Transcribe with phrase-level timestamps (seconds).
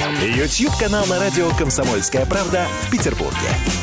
[0.00, 3.34] YouTube-канал на радио «Комсомольская правда» в Петербурге.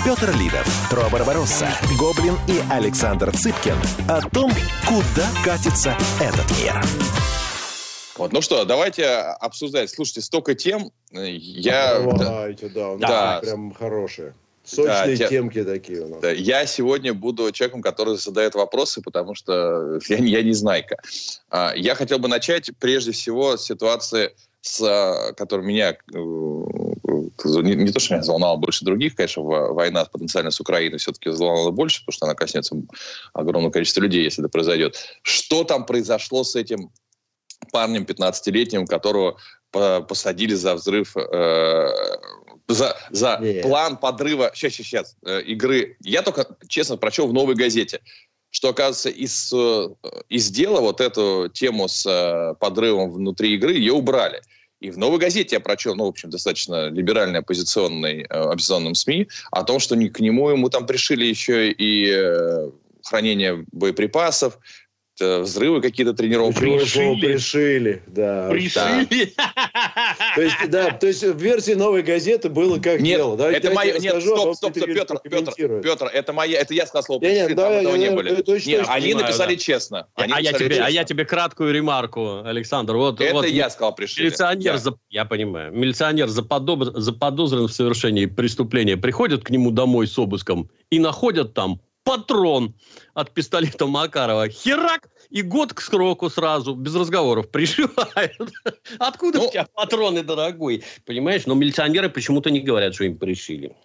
[0.05, 1.67] Петр Лидов, Тро Барбаросса,
[1.99, 3.75] Гоблин и Александр Цыпкин
[4.07, 4.49] о том,
[4.87, 6.81] куда катится этот мир.
[8.17, 9.89] Вот, ну что, давайте обсуждать.
[9.89, 10.89] Слушайте, столько тем.
[11.11, 11.99] Я...
[11.99, 13.39] Давайте, да, у нас Да.
[13.41, 14.33] прям хорошие.
[14.63, 16.21] Сочные те- темки такие у нас.
[16.21, 20.95] Да, Я сегодня буду человеком, который задает вопросы, потому что я, не- я не знайка.
[21.51, 24.33] А, Я хотел бы начать прежде всего с ситуации,
[24.65, 29.73] с, а, которая меня, э, не, не то, что меня взволновала больше других, конечно, во-
[29.73, 32.75] война потенциально с Украиной все-таки взволновала больше, потому что она коснется
[33.33, 34.97] огромного количества людей, если это произойдет.
[35.21, 36.89] Что там произошло с этим
[37.71, 39.37] парнем 15-летним, которого
[39.69, 41.89] по- посадили за взрыв, э,
[42.67, 43.61] за, за Не.
[43.61, 45.95] план подрыва, сейчас, сейчас, сейчас, э, игры.
[46.01, 48.01] Я только, честно, прочел в «Новой газете»,
[48.49, 49.89] что, оказывается, из, э,
[50.29, 54.41] из дела вот эту тему с э, подрывом внутри игры ее убрали.
[54.81, 59.27] И в «Новой газете» я прочел, ну, в общем, достаточно либеральный оппозиционный, э, оппозиционном СМИ,
[59.51, 62.69] о том, что не- к нему ему там пришили еще и э,
[63.03, 64.57] хранение боеприпасов,
[65.19, 66.59] взрывы какие-то тренировки.
[66.59, 68.49] Слово пришили, да.
[68.49, 69.33] Пришили.
[70.35, 73.37] То есть, да, то есть в версии новой газеты было как Нет, дело.
[73.37, 73.91] Давайте это я мое...
[73.93, 75.81] тебе Нет, расскажу, а стоп, стоп, стоп, Петр, Петр.
[75.81, 78.29] Петр, это моя, это я сказал слово «пришли», да, там этого я- не я- были.
[78.29, 79.61] я точно- Нет, точно они понимаю, написали да.
[79.61, 80.07] честно.
[80.15, 80.93] Они а, я написали тебе, а честно.
[80.95, 82.95] я тебе краткую ремарку, Александр.
[82.95, 84.23] Вот, Это вот я сказал пришли.
[84.25, 84.77] Милиционер, Да.
[84.77, 90.69] за- я понимаю, милиционер заподоб- заподозрен в совершении преступления, приходит к нему домой с обыском
[90.89, 92.73] и находят там патрон
[93.13, 94.47] от пистолета Макарова.
[94.47, 95.09] Херак!
[95.31, 98.51] И год к сроку сразу, без разговоров, пришивают.
[98.99, 100.83] Откуда Ну, у тебя патроны, дорогой?
[101.05, 101.45] Понимаешь?
[101.47, 103.75] Но милиционеры почему-то не говорят, что им пришили.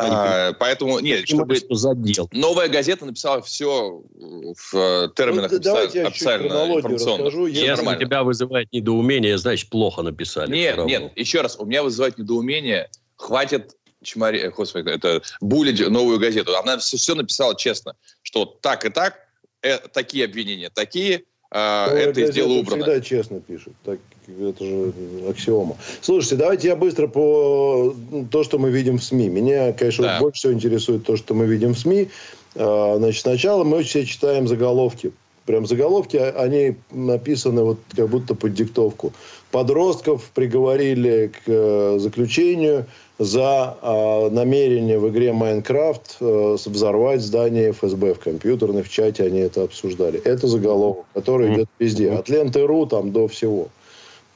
[0.00, 1.56] А, поэтому, нет, чтобы...
[1.56, 2.28] Что задел.
[2.32, 7.24] Новая газета написала все в э, терминах Ну, давайте я официально информационно.
[7.24, 7.46] расскажу.
[7.46, 8.00] Всё Если нормально.
[8.04, 10.52] тебя вызывает недоумение, значит, плохо написали.
[10.52, 12.88] Нет, нет, еще раз, у меня вызывает недоумение.
[13.16, 14.40] Хватит чмари...
[14.40, 16.56] э, Господи, это булить новую газету.
[16.56, 19.18] Она все, написала честно, что так и так,
[19.62, 22.84] э, такие обвинения, такие, Новая это из дела убрано.
[22.84, 23.72] всегда честно пишет.
[23.82, 24.92] Так, это же
[25.30, 25.78] аксиома.
[26.02, 29.30] Слушайте, давайте я быстро по ну, то, что мы видим в СМИ.
[29.30, 30.20] Меня, конечно, Да.
[30.20, 32.10] больше всего интересует то, что мы видим в СМИ.
[32.54, 35.12] А, Значит, сначала мы все читаем заголовки.
[35.48, 39.14] Прям заголовки, а- они написаны вот как будто под диктовку.
[39.50, 42.84] Подростков приговорили к э, заключению
[43.18, 49.38] за а, намерение в игре Майнкрафт э, взорвать здание ФСБ в компьютерной, в чате они
[49.38, 50.20] это обсуждали.
[50.20, 52.10] Это заголовок, который идет везде.
[52.10, 53.68] От ленты.ру там до всего.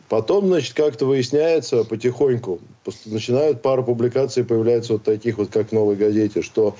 [0.09, 2.59] Потом, значит, как-то выясняется потихоньку,
[3.05, 6.75] начинают пара публикаций появляются вот таких вот, как в «Новой газете», что,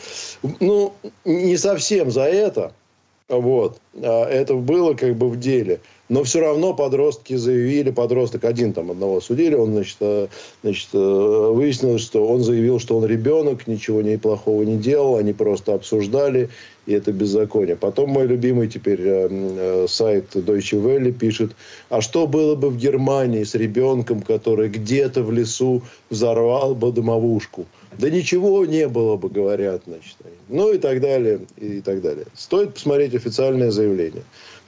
[0.61, 0.95] ну,
[1.27, 2.73] не совсем за это,
[3.39, 5.81] вот, а это было как бы в деле.
[6.09, 10.27] Но все равно подростки заявили, подросток один там одного судили, он, значит, э,
[10.63, 15.33] значит, э, выяснилось, что он заявил, что он ребенок, ничего не плохого не делал, они
[15.33, 16.51] просто обсуждали,
[16.85, 17.77] и это беззаконие.
[17.77, 21.53] Потом мой любимый теперь э, сайт Deutsche Welle пишет,
[21.89, 27.67] а что было бы в Германии с ребенком, который где-то в лесу взорвал бы домовушку?
[27.99, 30.17] Да ничего не было бы, говорят, значит.
[30.49, 32.27] Ну и так далее, и так далее.
[32.35, 34.23] Стоит посмотреть официальное заявление.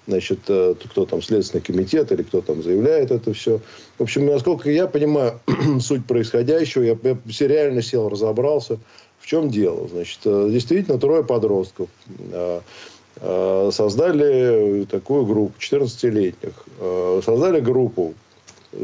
[0.07, 3.61] Значит, э, кто там, Следственный комитет или кто там заявляет это все.
[3.99, 5.41] В общем, насколько я понимаю
[5.81, 8.79] суть происходящего, я, я все реально сел, разобрался.
[9.19, 9.89] В чем дело?
[9.89, 11.89] Значит, э, действительно, трое подростков
[12.31, 12.61] э,
[13.73, 16.53] создали такую группу, 14-летних.
[16.79, 18.13] Э, Создали группу,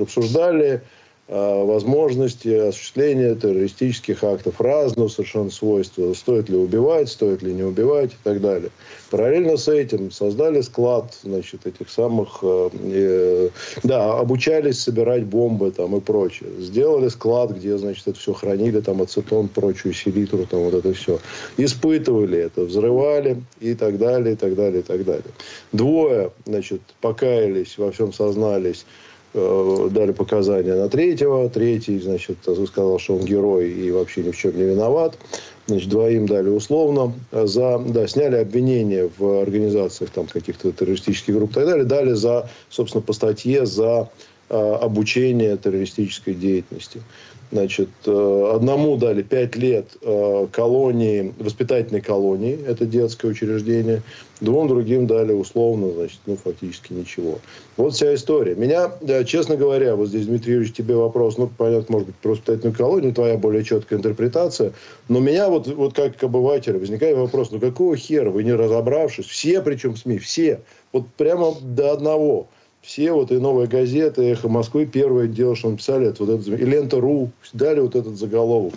[0.00, 0.82] обсуждали
[1.30, 6.12] возможности осуществления террористических актов разного совершенно свойства.
[6.12, 8.70] Стоит ли убивать, стоит ли не убивать и так далее.
[9.10, 12.40] Параллельно с этим создали склад значит, этих самых...
[12.42, 13.48] э, э,
[13.84, 16.50] да, обучались собирать бомбы там, и прочее.
[16.58, 21.20] Сделали склад, где значит, это все хранили, там ацетон, прочую селитру, там вот это все.
[21.56, 25.32] Испытывали это, взрывали и так далее, и так далее, и так далее.
[25.72, 28.84] Двое, значит, покаялись, во всем сознались,
[29.34, 31.48] э, дали показания на третьего.
[31.48, 35.16] Третий, значит, сказал, что он герой и вообще ни в чем не виноват.
[35.66, 37.12] Значит, двоим дали условно.
[37.30, 41.84] За, да, сняли обвинения в организациях там, каких-то террористических групп и так далее.
[41.84, 44.08] Дали за, собственно, по статье за
[44.48, 47.00] обучения террористической деятельности.
[47.52, 54.02] Значит, э, одному дали пять лет э, колонии, воспитательной колонии, это детское учреждение,
[54.40, 57.40] двум другим дали условно, значит, ну, фактически ничего.
[57.76, 58.54] Вот вся история.
[58.54, 62.30] Меня, да, честно говоря, вот здесь, Дмитрий Юрьевич, тебе вопрос, ну, понятно, может быть, про
[62.30, 64.72] воспитательную колонию, твоя более четкая интерпретация,
[65.08, 69.60] но меня вот, вот как обывателя возникает вопрос, ну, какого хера, вы не разобравшись, все,
[69.60, 70.60] причем СМИ, все,
[70.92, 72.46] вот прямо до одного–
[72.82, 76.64] все вот и «Новая газета», «Эхо Москвы» первое дело, что написали, это вот это, и
[76.64, 78.74] «Лента.ру» дали вот этот заголовок.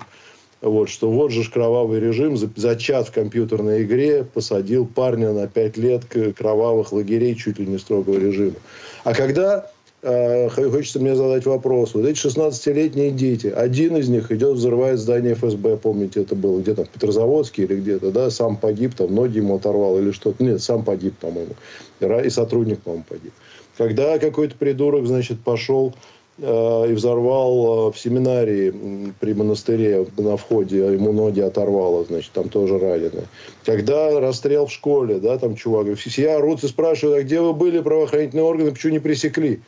[0.61, 5.77] Вот, что вот же кровавый режим за, за в компьютерной игре посадил парня на 5
[5.77, 6.03] лет
[6.37, 8.55] кровавых лагерей чуть ли не строгого режима.
[9.03, 9.69] А когда
[10.03, 11.93] э, хочется мне задать вопрос.
[11.93, 16.85] Вот эти 16-летние дети, один из них идет взрывает здание ФСБ, помните, это было где-то
[16.85, 20.43] в Петрозаводске или где-то, да, сам погиб, там ноги ему оторвал или что-то.
[20.43, 21.55] Нет, сам погиб, по-моему.
[21.99, 23.33] И сотрудник, по-моему, погиб.
[23.77, 25.93] Когда какой-то придурок, значит, пошел
[26.37, 32.49] э, и взорвал э, в семинарии при монастыре на входе, ему ноги оторвало, значит, там
[32.49, 33.23] тоже ранены.
[33.65, 37.81] Когда расстрел в школе, да, там чувак, все орут и спрашивают, а где вы были,
[37.81, 39.61] правоохранительные органы, почему не пресекли?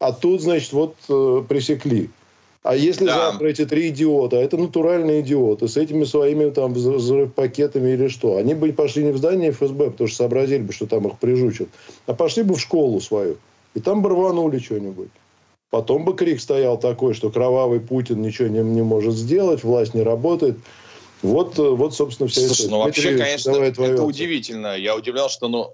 [0.00, 2.10] А тут, значит, вот э, пресекли.
[2.62, 3.30] А если да.
[3.30, 8.36] завтра эти три идиота, а это натуральные идиоты, с этими своими там взрыв-пакетами или что,
[8.36, 11.68] они бы пошли не в здание ФСБ, потому что сообразили бы, что там их прижучат,
[12.06, 13.38] а пошли бы в школу свою.
[13.74, 15.08] И там бы рванули что-нибудь.
[15.70, 20.02] Потом бы крик стоял такой, что кровавый Путин ничего не, не может сделать, власть не
[20.02, 20.58] работает.
[21.22, 22.70] Вот, вот собственно, вся Слушай, история.
[22.70, 24.76] ну вообще, Дмитрий, конечно, это удивительно.
[24.76, 25.72] Я удивлял, что ну,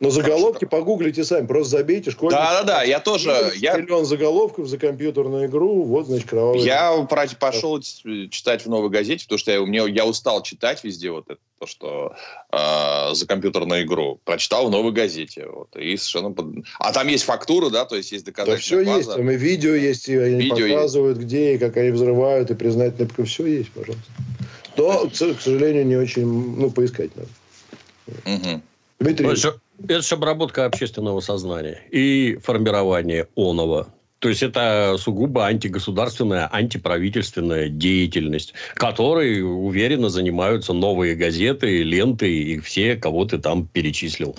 [0.00, 2.32] но заголовки погуглите сами, просто забейте школьник.
[2.32, 3.52] Да-да-да, я тоже...
[3.56, 3.76] Я...
[3.76, 6.60] Миллион заголовков за компьютерную игру, вот, значит, кровавый...
[6.60, 7.06] Я
[7.38, 11.38] пошел читать в «Новой газете», потому что я, мне, я устал читать везде вот это,
[11.58, 12.14] то, что
[12.50, 14.18] э, за компьютерную игру.
[14.24, 15.46] Прочитал в «Новой газете».
[15.46, 16.32] Вот, и совершенно...
[16.32, 16.46] Под...
[16.78, 18.78] А там есть фактура, да, то есть есть доказательства.
[18.78, 21.28] Да все есть, там и видео есть, и они видео показывают, есть.
[21.28, 24.10] где и как они взрывают, и признательно, все есть, пожалуйста.
[24.78, 27.28] Но, к сожалению, не очень, ну, поискать надо.
[28.24, 28.62] Угу.
[29.00, 29.60] Дмитрий.
[29.84, 33.88] Это же обработка общественного сознания и формирование оного.
[34.20, 42.96] То есть это сугубо антигосударственная, антиправительственная деятельность, которой уверенно занимаются новые газеты, ленты и все,
[42.96, 44.36] кого ты там перечислил.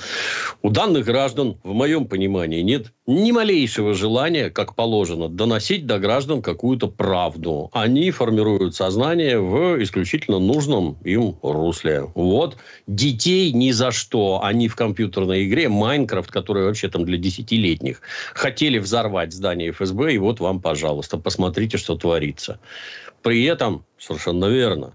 [0.62, 6.42] У данных граждан, в моем понимании, нет ни малейшего желания, как положено, доносить до граждан
[6.42, 7.70] какую-то правду.
[7.74, 12.10] Они формируют сознание в исключительно нужном им русле.
[12.16, 12.58] Вот.
[12.88, 14.42] Детей ни за что.
[14.44, 18.02] Они в компьютерной игре Майнкрафт, которая вообще там для десятилетних,
[18.34, 22.60] хотели взорвать здание ФСБ, и вот вам, пожалуйста, посмотрите, что творится.
[23.22, 24.94] При этом, совершенно верно,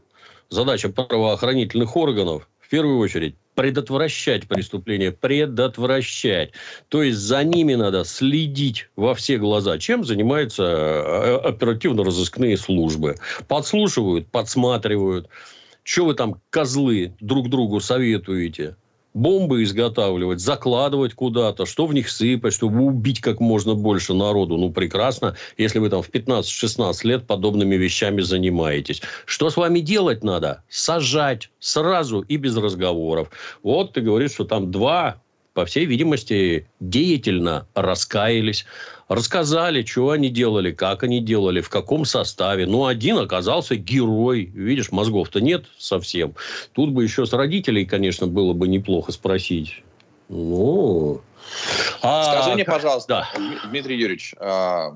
[0.48, 6.52] задача правоохранительных органов в первую очередь предотвращать преступления, предотвращать.
[6.88, 9.78] То есть за ними надо следить во все глаза.
[9.78, 13.16] Чем занимаются э, оперативно-розыскные службы?
[13.48, 15.28] Подслушивают, подсматривают.
[15.82, 18.76] Что вы там, козлы, друг другу советуете?
[19.16, 24.58] Бомбы изготавливать, закладывать куда-то, что в них сыпать, чтобы убить как можно больше народу.
[24.58, 29.00] Ну, прекрасно, если вы там в 15-16 лет подобными вещами занимаетесь.
[29.24, 30.62] Что с вами делать надо?
[30.68, 33.30] Сажать сразу и без разговоров.
[33.62, 35.22] Вот ты говоришь, что там два
[35.56, 38.66] по всей видимости, деятельно раскаялись,
[39.08, 42.66] рассказали, что они делали, как они делали, в каком составе.
[42.66, 44.50] Ну, один оказался герой.
[44.52, 46.34] Видишь, мозгов-то нет совсем.
[46.74, 49.82] Тут бы еще с родителей, конечно, было бы неплохо спросить.
[50.28, 51.22] Ну...
[52.02, 52.34] А...
[52.34, 53.68] Скажи мне, пожалуйста, да.
[53.70, 54.92] Дмитрий Юрьевич, а,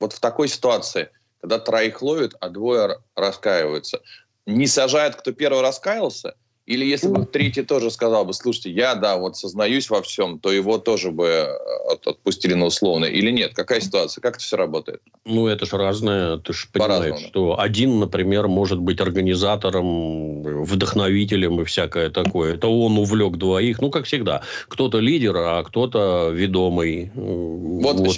[0.00, 4.00] вот в такой ситуации, когда троих ловят, а двое раскаиваются,
[4.44, 6.34] не сажают, кто первый раскаялся–
[6.70, 10.52] или если бы третий тоже сказал бы, слушайте, я, да, вот сознаюсь во всем, то
[10.52, 11.48] его тоже бы э,
[12.06, 13.06] отпустили на условно.
[13.06, 13.54] Или нет?
[13.54, 14.22] Какая ситуация?
[14.22, 15.02] Как это все работает?
[15.24, 16.36] Ну, это же разное.
[16.36, 22.54] Ты же понимаешь, что один, например, может быть организатором, вдохновителем и всякое такое.
[22.54, 23.80] Это он увлек двоих.
[23.80, 24.42] Ну, как всегда.
[24.68, 27.10] Кто-то лидер, а кто-то ведомый.
[27.16, 28.16] Вот, вот.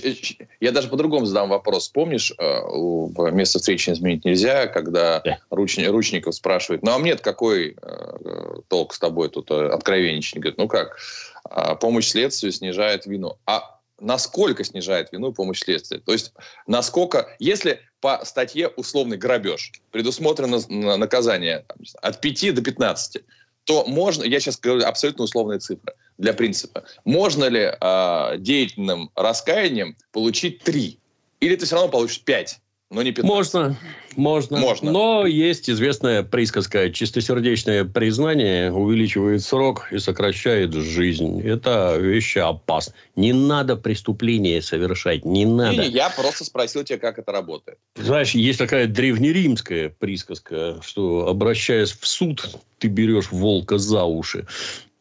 [0.60, 1.88] я даже по-другому задам вопрос.
[1.88, 5.38] Помнишь, э, место встречи изменить нельзя, когда да.
[5.48, 10.38] Ручников спрашивает, ну, а мне какой э, толк с тобой тут э, откровенничать.
[10.38, 10.98] Говорит, ну как,
[11.44, 13.38] а, помощь следствию снижает вину.
[13.46, 16.00] А насколько снижает вину помощь следствию?
[16.00, 16.32] То есть,
[16.66, 23.22] насколько, если по статье условный грабеж предусмотрено наказание там, от 5 до 15,
[23.64, 29.96] то можно, я сейчас говорю абсолютно условные цифры для принципа, можно ли э, деятельным раскаянием
[30.10, 30.98] получить 3?
[31.40, 32.60] Или ты все равно получишь 5?
[32.92, 33.28] Но не 15.
[33.28, 33.76] Можно,
[34.16, 34.58] можно.
[34.58, 34.92] Можно.
[34.92, 36.90] Но есть известная присказка.
[36.90, 41.40] Чистосердечное признание увеличивает срок и сокращает жизнь.
[41.40, 42.94] Это вещи опасны.
[43.16, 45.24] Не надо преступления совершать.
[45.24, 45.72] Не надо.
[45.72, 47.78] Не, не, я просто спросил тебя, как это работает.
[47.96, 52.46] Знаешь, есть такая древнеримская присказка, что обращаясь в суд,
[52.78, 54.46] ты берешь волка за уши.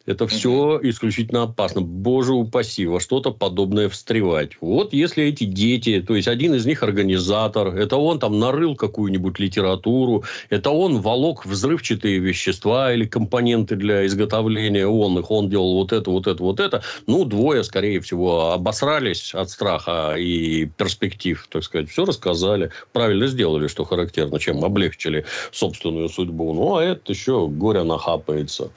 [0.06, 1.80] Это все исключительно опасно.
[1.80, 4.52] Боже упаси, во что-то подобное встревать.
[4.60, 9.38] Вот если эти дети, то есть один из них организатор, это он там нарыл какую-нибудь
[9.38, 15.92] литературу, это он волок взрывчатые вещества или компоненты для изготовления он их, он делал вот
[15.92, 16.82] это, вот это, вот это.
[17.06, 21.90] Ну, двое, скорее всего, обосрались от страха и перспектив, так сказать.
[21.90, 22.70] Все рассказали.
[22.92, 26.52] Правильно сделали, что характерно, чем облегчили собственную судьбу.
[26.54, 28.70] Ну, а это еще горе нахапается.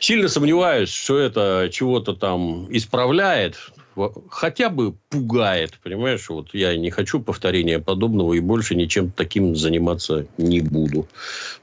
[0.00, 3.56] Сильно сомневаюсь, сомневаюсь, что это чего-то там исправляет,
[4.30, 6.28] хотя бы пугает, понимаешь?
[6.30, 11.08] Вот я не хочу повторения подобного и больше ничем таким заниматься не буду.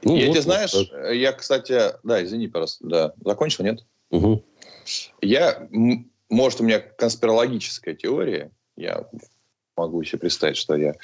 [0.02, 3.84] Ну, я вот, тебе знаешь, вот я, кстати, да, извини, просто, да, закончил, нет?
[4.10, 4.44] Угу.
[5.22, 5.68] Я,
[6.28, 9.06] может, у меня конспирологическая теория, я
[9.76, 10.94] могу себе представить, что я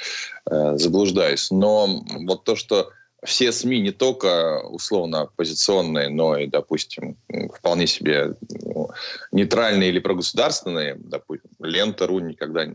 [0.50, 2.90] э, заблуждаюсь, но вот то, что
[3.24, 7.16] все СМИ не только условно оппозиционные, но и, допустим,
[7.54, 8.90] вполне себе ну,
[9.32, 12.66] нейтральные или прогосударственные, допустим, Лента.ру никогда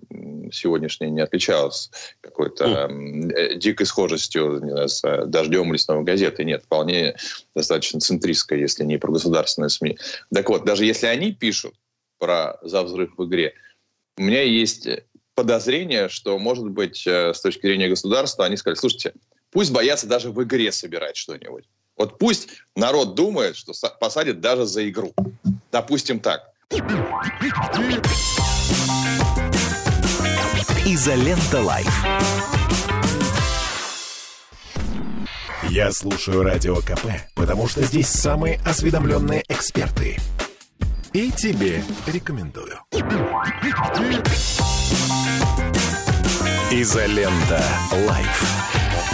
[0.51, 1.91] сегодняшняя не отличалась
[2.21, 6.45] какой-то э, дикой схожестью не знаю, с э, «Дождем» или с «Новой газетой».
[6.45, 7.15] Нет, вполне
[7.55, 9.97] достаточно центристская, если не прогосударственные СМИ.
[10.33, 11.75] Так вот, даже если они пишут
[12.17, 13.53] про «За взрыв в игре»,
[14.17, 14.87] у меня есть
[15.39, 19.13] подозрение, что, может быть, э, с точки зрения государства, они сказали, слушайте,
[19.51, 21.65] Пусть боятся даже в игре собирать что-нибудь.
[21.97, 25.13] Вот пусть народ думает, что посадит даже за игру.
[25.71, 26.53] Допустим так.
[30.85, 32.05] Изолента Live.
[35.69, 40.17] Я слушаю Радио КП, потому что здесь самые осведомленные эксперты.
[41.13, 42.79] И тебе рекомендую.
[46.71, 47.63] Изолента
[48.07, 48.88] Live.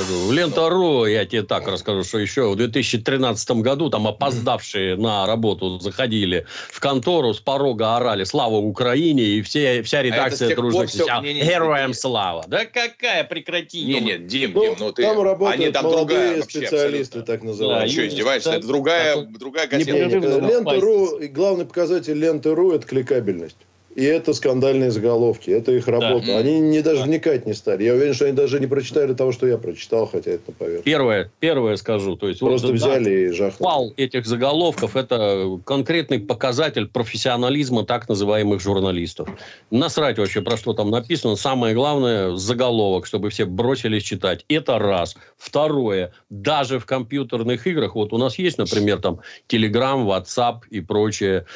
[0.00, 5.78] В Лента.ру я тебе так расскажу, что еще в 2013 году там опоздавшие на работу
[5.78, 10.86] заходили в контору, с порога орали «Слава Украине!» и все, вся а редакция а дружно
[10.86, 13.84] кричала «Героям слава!» Да какая, прекрати!
[13.84, 15.02] Не, нет, Дим, ну, Дим, ну ты...
[15.02, 17.22] Там работают Они там молодые специалисты, абсолютно.
[17.22, 17.86] так называемые.
[17.86, 18.50] Да, что, издеваешься?
[18.52, 19.92] Это другая, другая газета.
[19.92, 23.56] Лента.ру, главный показатель Ленты.ру– это кликабельность.
[24.00, 26.26] И это скандальные заголовки, это их работа.
[26.28, 26.38] Да.
[26.38, 27.04] Они не даже да.
[27.04, 27.84] вникать не стали.
[27.84, 30.86] Я уверен, что они даже не прочитали того, что я прочитал, хотя это поверхности.
[30.86, 32.16] Первое, первое скажу.
[32.16, 33.62] То есть, Просто вот, взяли да, и жахнули.
[33.62, 39.28] Пал этих заголовков– это конкретный показатель профессионализма так называемых журналистов.
[39.70, 41.36] Насрать вообще, про что там написано.
[41.36, 44.46] Самое главное– заголовок, чтобы все бросились читать.
[44.48, 45.14] Это раз.
[45.36, 46.14] Второе.
[46.30, 51.44] Даже в компьютерных играх, вот у нас есть, например, там Telegram, WhatsApp и прочее–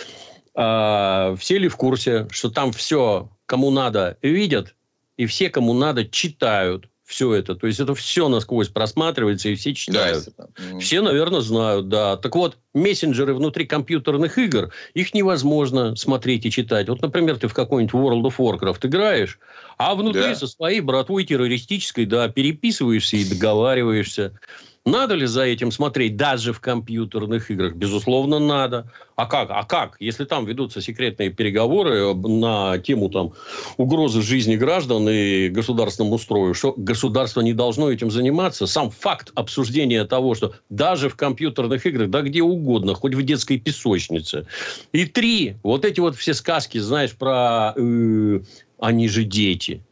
[0.55, 4.75] э, все ли в курсе, что там все, кому надо, видят,
[5.17, 7.55] и все, кому надо, читают все это.
[7.55, 10.25] То есть это все насквозь просматривается, и все читают.
[10.37, 10.49] Да,
[10.81, 12.17] все, наверное, знают, да.
[12.17, 16.89] Так вот, мессенджеры внутри компьютерных игр, их невозможно смотреть и читать.
[16.89, 19.39] Вот, например, ты в какой-нибудь World of Warcraft играешь,
[19.77, 20.35] а внутри да.
[20.35, 24.39] со своей братвой террористической, да, переписываешься и договариваешься.
[24.87, 27.75] Надо ли за этим смотреть даже в компьютерных играх?
[27.75, 28.93] Безусловно, надо.
[29.17, 29.49] А как?
[29.51, 29.97] А как?
[29.99, 33.33] Если там ведутся секретные переговоры на тему там,
[33.79, 40.05] угрозы жизни граждан и государственному устрою, что государство не должно этим заниматься, сам факт обсуждения
[40.05, 44.47] того, что даже в компьютерных играх, да где угодно, хоть в детской песочнице.
[44.93, 48.41] И три, вот эти вот все сказки, знаешь, про э,
[48.79, 49.83] «они же дети».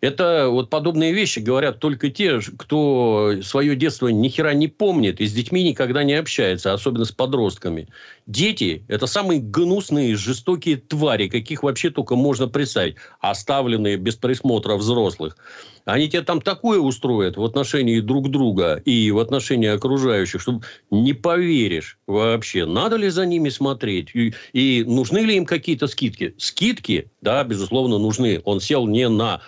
[0.00, 5.26] Это вот подобные вещи говорят только те, кто свое детство ни хера не помнит и
[5.26, 7.88] с детьми никогда не общается, особенно с подростками.
[8.26, 15.36] Дети– это самые гнусные, жестокие твари, каких вообще только можно представить, оставленные без присмотра взрослых.
[15.84, 21.12] Они тебе там такое устроят в отношении друг друга и в отношении окружающих, что не
[21.12, 26.34] поверишь вообще, надо ли за ними смотреть и, и нужны ли им какие-то скидки.
[26.38, 28.40] Скидки, да, безусловно, нужны.
[28.44, 29.40] Он сел не на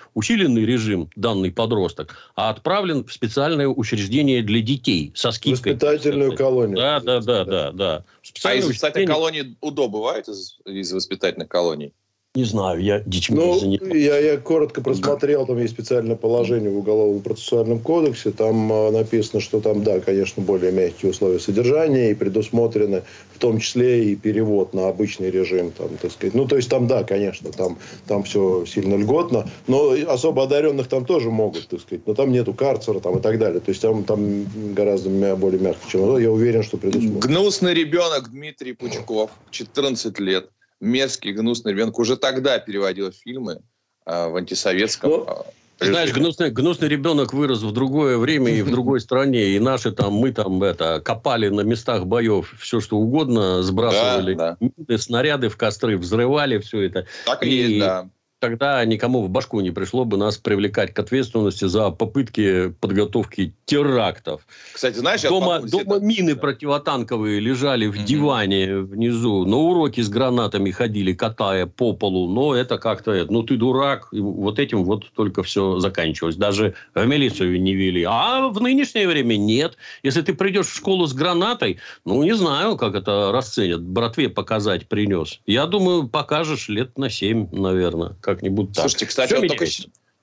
[0.43, 5.75] усиленный режим, данный подросток, а отправлен в специальное учреждение для детей со скидкой.
[5.75, 6.77] Воспитательную колонию.
[6.77, 8.05] Да, да, да, да, да.
[8.45, 11.93] А из воспитательных колоний УДО бывает из, из воспитательных колоний?
[12.35, 13.61] Не знаю, я дичь ну,
[13.93, 19.43] я, я коротко просмотрел, там есть специальное положение в Уголовном процессуальном кодексе, там э, написано,
[19.43, 23.03] что там, да, конечно, более мягкие условия содержания и предусмотрены
[23.35, 26.33] в том числе и перевод на обычный режим, там, так сказать.
[26.35, 31.05] Ну, то есть там, да, конечно, там, там все сильно льготно, но особо одаренных там
[31.05, 33.61] тоже могут, так сказать, но там нету карцера там и так далее.
[33.61, 37.21] То есть там, там гораздо более мягко, чем я уверен, что предусмотрено.
[37.21, 40.49] Гнусный ребенок Дмитрий Пучков, 14 лет
[40.83, 43.61] мерзкий, гнусный ребенок уже тогда переводил фильмы
[44.05, 45.11] а, в антисоветском...
[45.11, 45.17] Но...
[45.17, 45.45] Ну, а,
[45.85, 49.51] знаешь, гнусный, гнусный ребенок вырос в другое время и в другой стране.
[49.51, 54.57] И наши там, мы там это, копали на местах боев все, что угодно, сбрасывали да,
[54.61, 54.99] да.
[54.99, 57.07] снаряды в костры, взрывали все это.
[57.25, 58.09] Так и, и есть, да
[58.43, 64.45] тогда никому в башку не пришло бы нас привлекать к ответственности за попытки подготовки терактов.
[64.73, 68.05] Кстати, знаешь, дома, дома мины противотанковые лежали в mm-hmm.
[68.05, 73.57] диване внизу, на уроки с гранатами ходили, катая по полу, но это как-то, ну ты
[73.57, 76.35] дурак, и вот этим вот только все заканчивалось.
[76.35, 78.03] Даже в милицию не вели.
[78.03, 79.77] А в нынешнее время нет.
[80.03, 83.83] Если ты придешь в школу с гранатой, ну не знаю, как это расценят.
[83.83, 85.39] Братве показать принес.
[85.47, 88.83] Я думаю, покажешь лет на семь, наверное, как-нибудь так.
[88.83, 89.67] Слушайте, кстати, вот только,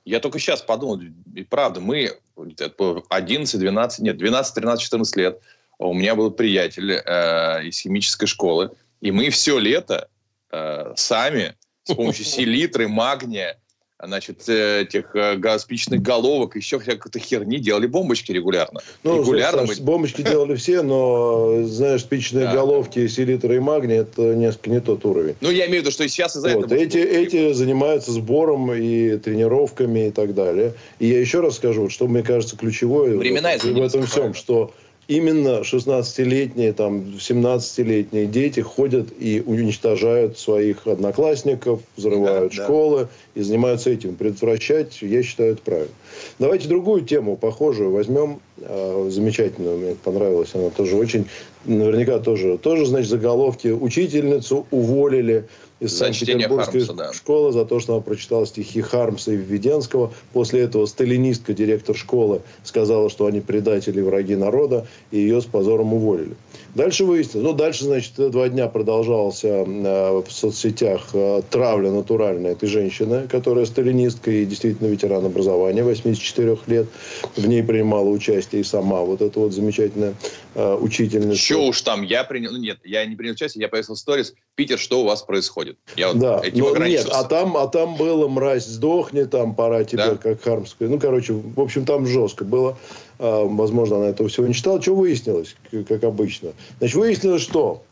[0.05, 1.01] я только сейчас подумал,
[1.35, 5.39] и правда, мы 11, 12, нет, 12, 13, 14 лет,
[5.77, 10.09] у меня был приятель э, из химической школы, и мы все лето
[10.51, 13.59] э, сами с помощью селитры, магния,
[14.01, 18.81] значит, э, этих э, спичных головок, еще всякой-то херни, делали бомбочки регулярно.
[19.03, 19.75] Ну, регулярно мы...
[19.79, 22.53] бомбочки делали все, но, знаешь, спичные да.
[22.53, 25.35] головки, селитра и магний, это несколько не тот уровень.
[25.41, 26.65] Ну, я имею в виду, что сейчас из-за вот.
[26.65, 26.79] этого...
[26.79, 30.73] Эти, эти занимаются сбором и тренировками и так далее.
[30.99, 34.73] И я еще раз скажу, что мне кажется ключевое Времена в, в этом всем, что
[35.09, 42.99] именно 16-летние, там, 17-летние дети ходят и уничтожают своих одноклассников, взрывают да, школы
[43.35, 43.41] да.
[43.41, 44.15] и занимаются этим.
[44.15, 45.93] Предотвращать, я считаю, это правильно.
[46.37, 48.39] Давайте другую тему, похожую, возьмем.
[48.61, 51.27] Э, замечательную, мне понравилась она тоже очень.
[51.65, 53.67] Наверняка тоже, тоже, значит, заголовки.
[53.67, 55.45] Учительницу уволили
[55.79, 57.13] из Санкт-Петербургской да.
[57.13, 60.13] школы за то, что она прочитала стихи Хармса и Введенского.
[60.33, 65.93] После этого сталинистка, директор школы, сказала, что они предатели, враги народа, и ее с позором
[65.93, 66.35] уволили.
[66.75, 67.45] Дальше выяснилось.
[67.45, 73.65] Ну, дальше, значит, два дня продолжался э, в соцсетях э, травля натуральная этой женщины, которая
[73.65, 76.87] сталинистка и действительно ветеран образования, 84 лет.
[77.35, 80.13] В ней принимала участие и сама вот эта вот замечательная
[80.53, 81.41] э, учительница.
[81.41, 84.35] Что уж там, я принял, ну, нет, я не принял участие, я повесил сторис.
[84.55, 85.77] Питер, что у вас происходит?
[85.95, 89.85] Я вот да, этим но нет, а там, а там было мразь, сдохни, там пора
[89.85, 90.15] тебе, да?
[90.17, 90.87] как Хармская.
[90.87, 92.77] Ну, короче, в общем, там жестко было.
[93.19, 94.81] А, возможно, она этого всего не читала.
[94.81, 95.55] Что выяснилось,
[95.87, 96.53] как обычно?
[96.79, 97.83] Значит, выяснилось, что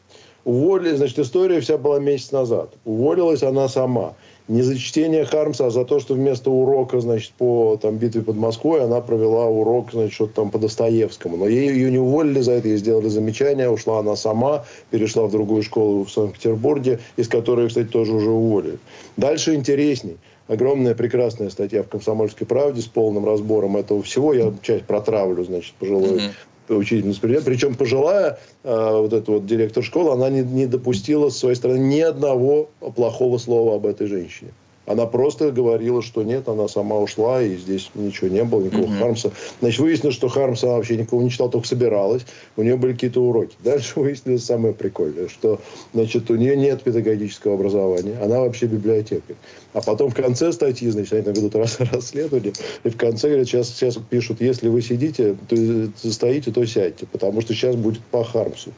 [0.46, 2.74] уволили, значит, история вся была месяц назад.
[2.86, 4.16] Уволилась она сама.
[4.48, 8.38] Не за чтение Хармса, а за то, что вместо урока, значит, по там, битве под
[8.38, 11.36] Москвой она провела урок, значит, что-то там по Достоевскому.
[11.36, 15.32] Но ей, ее не уволили за это, ей сделали замечание, ушла она сама, перешла в
[15.32, 18.80] другую школу в Санкт-Петербурге, из которой, кстати, тоже уже уволили.
[19.18, 24.34] Дальше интересней огромная прекрасная статья в «Комсомольской правде» с полным разбором этого всего.
[24.34, 26.32] Я часть протравлю, значит, пожилой mm-hmm.
[26.76, 27.22] Учительница.
[27.22, 31.80] Причем пожилая э, вот эта вот директор школы, она не, не допустила с своей стороны
[31.80, 34.52] ни одного плохого слова об этой женщине.
[34.88, 39.00] Она просто говорила, что нет, она сама ушла, и здесь ничего не было, никакого mm-hmm.
[39.00, 39.32] Хармса.
[39.60, 42.26] Значит, выяснилось, что Хармса вообще никого не читал, только собиралась.
[42.56, 43.54] У нее были какие-то уроки.
[43.65, 45.60] Дальше выяснилось самое прикольное, что
[45.93, 48.17] значит, у нее нет педагогического образования.
[48.21, 49.36] Она вообще библиотекарь.
[49.73, 51.56] А потом в конце статьи, значит, они там ведут
[51.91, 52.54] расследование,
[52.86, 57.41] и в конце говорят, сейчас, сейчас пишут, если вы сидите, то стоите, то сядьте, потому
[57.41, 58.71] что сейчас будет по Хармсу.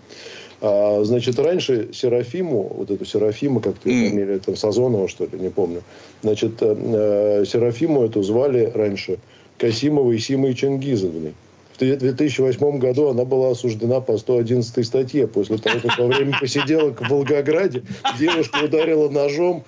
[0.61, 4.09] А, значит, раньше Серафиму, вот эту Серафиму, как-то mm.
[4.09, 5.83] фамилия, там, Сазонова, что ли, не помню.
[6.21, 9.19] Значит, э, Серафиму эту звали раньше
[9.57, 11.33] Касимовой Симой Чингизовной.
[11.79, 17.01] В 2008 году она была осуждена по 111 статье после того, как во время посиделок
[17.01, 17.83] в Волгограде
[18.19, 19.63] девушка ударила ножом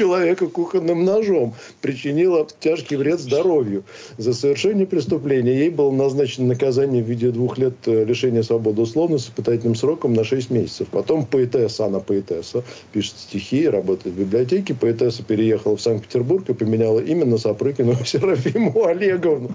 [0.00, 3.84] человека кухонным ножом, причинила тяжкий вред здоровью.
[4.16, 9.18] За совершение преступления ей было назначено наказание в виде двух лет э, лишения свободы условно
[9.18, 10.88] с испытательным сроком на 6 месяцев.
[10.90, 14.74] Потом поэтесса, она поэтесса, пишет стихи, работает в библиотеке.
[14.74, 19.50] Поэтесса переехала в Санкт-Петербург и поменяла имя на Сапрыкину Серафиму Олеговну.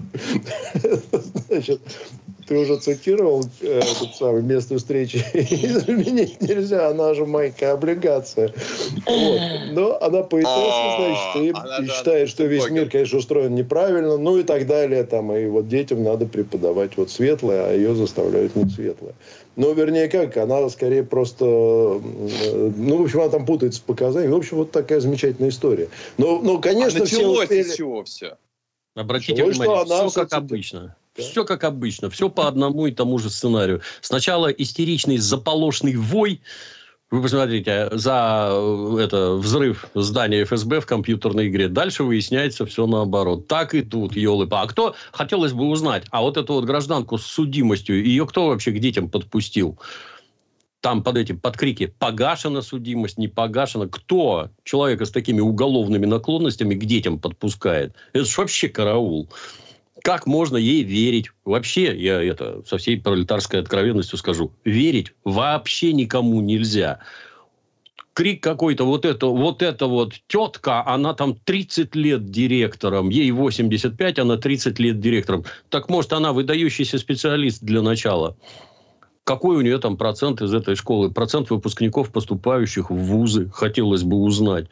[1.48, 1.80] Значит,
[2.46, 3.80] ты уже цитировал э,
[4.14, 5.16] самый место встречи.
[5.34, 8.52] Изменить нельзя, она же майка облигация.
[9.04, 9.40] Вот.
[9.72, 14.42] Но она по итогу, значит, и считает, что весь мир, конечно, устроен неправильно, ну и
[14.42, 15.02] так далее.
[15.04, 19.14] Там, и вот детям надо преподавать вот светлое, а ее заставляют не светлое.
[19.56, 21.44] Ну, вернее, как, она скорее просто...
[21.44, 24.32] э, Ну, в общем, она там путается в показаниях.
[24.32, 25.88] В общем, вот такая замечательная история.
[26.18, 27.62] Но, ну, конечно, а все началось успели...
[27.62, 28.36] с чего все?
[28.94, 30.96] Обратите что внимание, она, все как обычно.
[31.18, 32.10] Все как обычно.
[32.10, 33.80] Все по одному и тому же сценарию.
[34.00, 36.40] Сначала истеричный заполошный вой.
[37.10, 41.68] Вы посмотрите, за э, это взрыв здания ФСБ в компьютерной игре.
[41.68, 43.46] Дальше выясняется все наоборот.
[43.46, 47.24] Так и тут, елы А кто, хотелось бы узнать, а вот эту вот гражданку с
[47.24, 49.78] судимостью, ее кто вообще к детям подпустил?
[50.80, 53.88] Там под этим, под крики «погашена судимость», «не погашена».
[53.88, 57.94] Кто человека с такими уголовными наклонностями к детям подпускает?
[58.12, 59.28] Это же вообще караул.
[60.06, 61.32] Как можно ей верить?
[61.44, 67.00] Вообще, я это со всей пролетарской откровенностью скажу, верить вообще никому нельзя.
[68.12, 74.20] Крик какой-то, вот это, вот это вот тетка, она там 30 лет директором, ей 85,
[74.20, 75.44] она 30 лет директором.
[75.70, 78.36] Так может она выдающийся специалист для начала?
[79.26, 81.10] Какой у нее там процент из этой школы?
[81.10, 84.68] Процент выпускников, поступающих в вузы, хотелось бы узнать.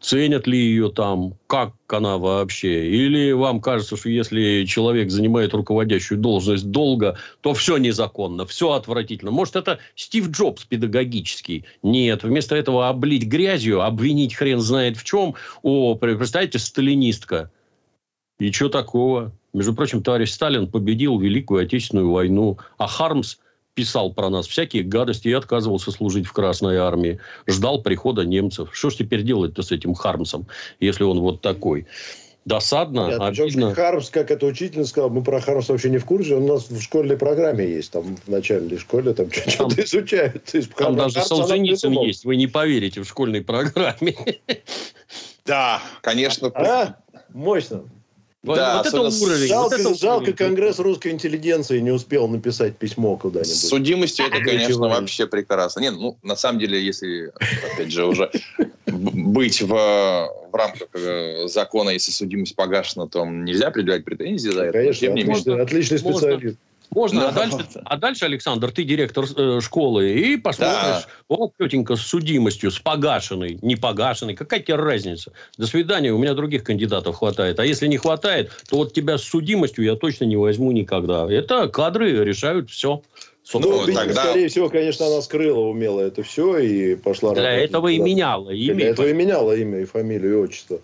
[0.00, 1.34] Ценят ли ее там?
[1.48, 2.88] Как она вообще?
[2.88, 9.32] Или вам кажется, что если человек занимает руководящую должность долго, то все незаконно, все отвратительно?
[9.32, 11.64] Может, это Стив Джобс педагогический?
[11.82, 12.22] Нет.
[12.22, 15.34] Вместо этого облить грязью, обвинить хрен знает в чем.
[15.64, 17.50] О, представляете, сталинистка.
[18.38, 19.32] И что такого?
[19.52, 23.38] Между прочим, товарищ Сталин победил Великую Отечественную войну, а Хармс
[23.76, 27.20] писал про нас всякие гадости и отказывался служить в Красной армии.
[27.46, 28.70] Ждал прихода немцев.
[28.72, 30.48] Что ж теперь делать-то с этим Хармсом,
[30.80, 31.86] если он вот такой?
[32.46, 33.74] Досадно, Нет, обидно.
[33.74, 36.70] Хармс, как это учительница сказала, мы про Хармс вообще не в курсе, он у нас
[36.70, 40.44] в школьной программе есть, там в начальной школе там что-то изучают.
[40.44, 44.14] То есть Там Хармс- даже Солженицын есть, вы не поверите, в школьной программе.
[45.44, 46.48] Да, конечно.
[46.54, 46.96] А?
[47.34, 47.84] Мощно.
[48.46, 49.48] Вот Да, вот это уровень.
[49.48, 50.36] Жалко, вот это жалко уровень.
[50.36, 53.54] Конгресс русской интеллигенции не успел написать письмо куда-нибудь.
[53.54, 54.88] С судимостью это, конечно, не.
[54.88, 55.80] вообще прекрасно.
[55.80, 57.32] Нет, ну, на самом деле, если,
[57.74, 58.30] опять же, уже
[58.86, 64.78] быть в, в рамках э, закона, если судимость погашена, то нельзя предъявлять претензии за это.
[64.78, 65.62] Конечно, Тем не менее.
[65.62, 66.56] отличный, специалист.
[66.90, 67.28] Можно, Да.
[67.28, 71.04] а, дальше, а дальше, Александр, ты директор э, школы, и посмотришь, Да.
[71.28, 75.32] вот тетенька с судимостью, с погашенной, не погашенной, какая тебе разница?
[75.58, 77.58] До свидания, у меня других кандидатов хватает.
[77.60, 81.30] А если не хватает, то вот тебя с судимостью я точно не возьму никогда.
[81.30, 83.02] Это кадры решают все.
[83.54, 87.44] Ну, Ну, видимо, тогда- скорее всего, конечно, она скрыла умело это все и пошла Для
[87.44, 88.74] работать этого и меняла имя.
[88.74, 90.80] Для этого и меняла имя, и фамилию, и отчество.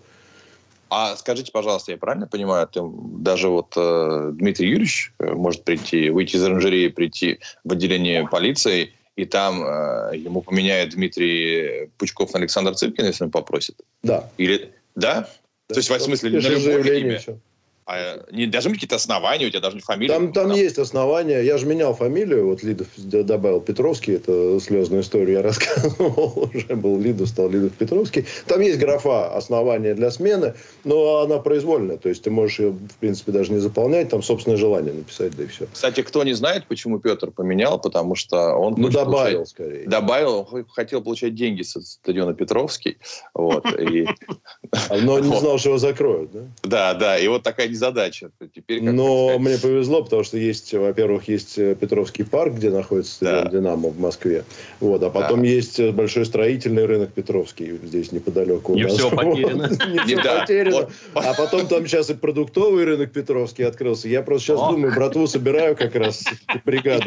[0.95, 6.11] А скажите, пожалуйста, я правильно понимаю, ты, даже вот э, Дмитрий Юрьевич э, может прийти,
[6.11, 12.39] выйти из оранжереи, прийти в отделение полиции, и там э, ему поменяет Дмитрий Пучков на
[12.39, 13.81] Александр Цыпкин, если он попросит?
[14.03, 14.29] Да.
[14.37, 15.27] Или да?
[15.67, 17.17] То есть, в смысле, на любое имя?
[17.17, 17.39] всё.
[17.85, 20.13] А, не должны быть какие-то основания, у тебя должны фамилия.
[20.13, 21.41] Там, там есть основания.
[21.41, 22.47] Я же менял фамилию.
[22.47, 24.13] Вот Лидов добавил Петровский.
[24.13, 26.49] Это слезную историю я рассказывал.
[26.53, 28.25] Уже был Лидов, стал Лидов Петровский.
[28.47, 31.97] Там есть графа основания для смены, но она произвольная.
[31.97, 34.09] То есть ты можешь ее, в принципе, даже не заполнять.
[34.09, 35.67] Там собственное желание написать, да и все.
[35.71, 39.87] Кстати, кто не знает, почему Петр поменял, потому что он Ну, добавил получать- скорее.
[39.87, 42.97] Добавил, он хо- хотел получать деньги со стадиона Петровский.
[43.33, 44.07] Вот, и,
[44.89, 46.31] А, Но не знал, что его закроют.
[46.31, 46.39] Да?
[46.63, 48.29] да, да, и вот такая незадача.
[48.53, 52.69] Теперь, как Но сказать, мне повезло, потому что есть, во-первых, есть э, Петровский парк, где
[52.69, 53.49] находится стадион Да.
[53.49, 54.43] «Динамо» в Москве.
[54.79, 55.47] Вот, а потом Да.
[55.47, 58.73] есть э, большой строительный рынок Петровский здесь неподалеку.
[58.73, 59.15] у Не Вот.
[59.15, 59.69] потеряно.
[60.07, 60.89] Не все потеряно.
[61.13, 64.07] А потом там сейчас и продуктовый рынок Петровский открылся.
[64.07, 66.23] Я просто сейчас думаю, братву собираю как раз
[66.65, 67.05] бригаду,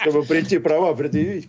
[0.00, 1.48] чтобы, прийти права предъявить.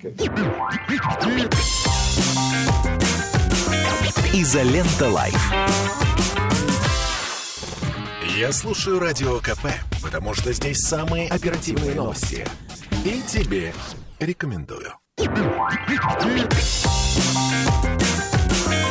[4.33, 6.08] Изолента Live.
[8.39, 9.67] Я слушаю Радио КП,
[10.01, 12.47] потому что здесь самые оперативные новости.
[13.03, 13.73] И тебе
[14.17, 14.93] рекомендую.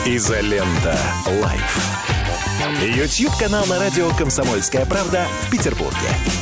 [0.04, 0.98] Изолента
[1.42, 1.78] Live.
[2.94, 5.96] YouTube-канал на радио «Комсомольская правда» в Петербурге.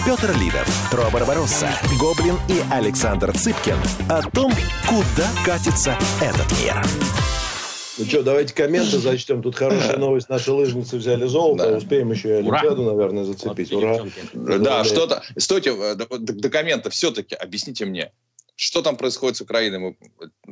[0.04, 1.68] Петр Лидов, Тро Барбаросса,
[2.00, 3.76] Гоблин и Александр Цыпкин
[4.08, 4.52] о том,
[4.88, 6.82] куда катится этот мир.
[7.98, 9.42] Ну что, давайте комменты зачтем.
[9.42, 10.28] Тут хорошая новость.
[10.28, 11.70] Наши лыжницы взяли золото.
[11.70, 11.76] Да.
[11.78, 12.58] Успеем еще и Ура!
[12.60, 13.72] Олимпиаду, наверное, зацепить.
[13.72, 14.04] Ура.
[14.34, 15.22] Да, что-то...
[15.38, 18.12] Стойте, э, до- до коммента все-таки объясните мне.
[18.56, 19.78] Что там происходит с Украиной?
[19.78, 19.96] Мы,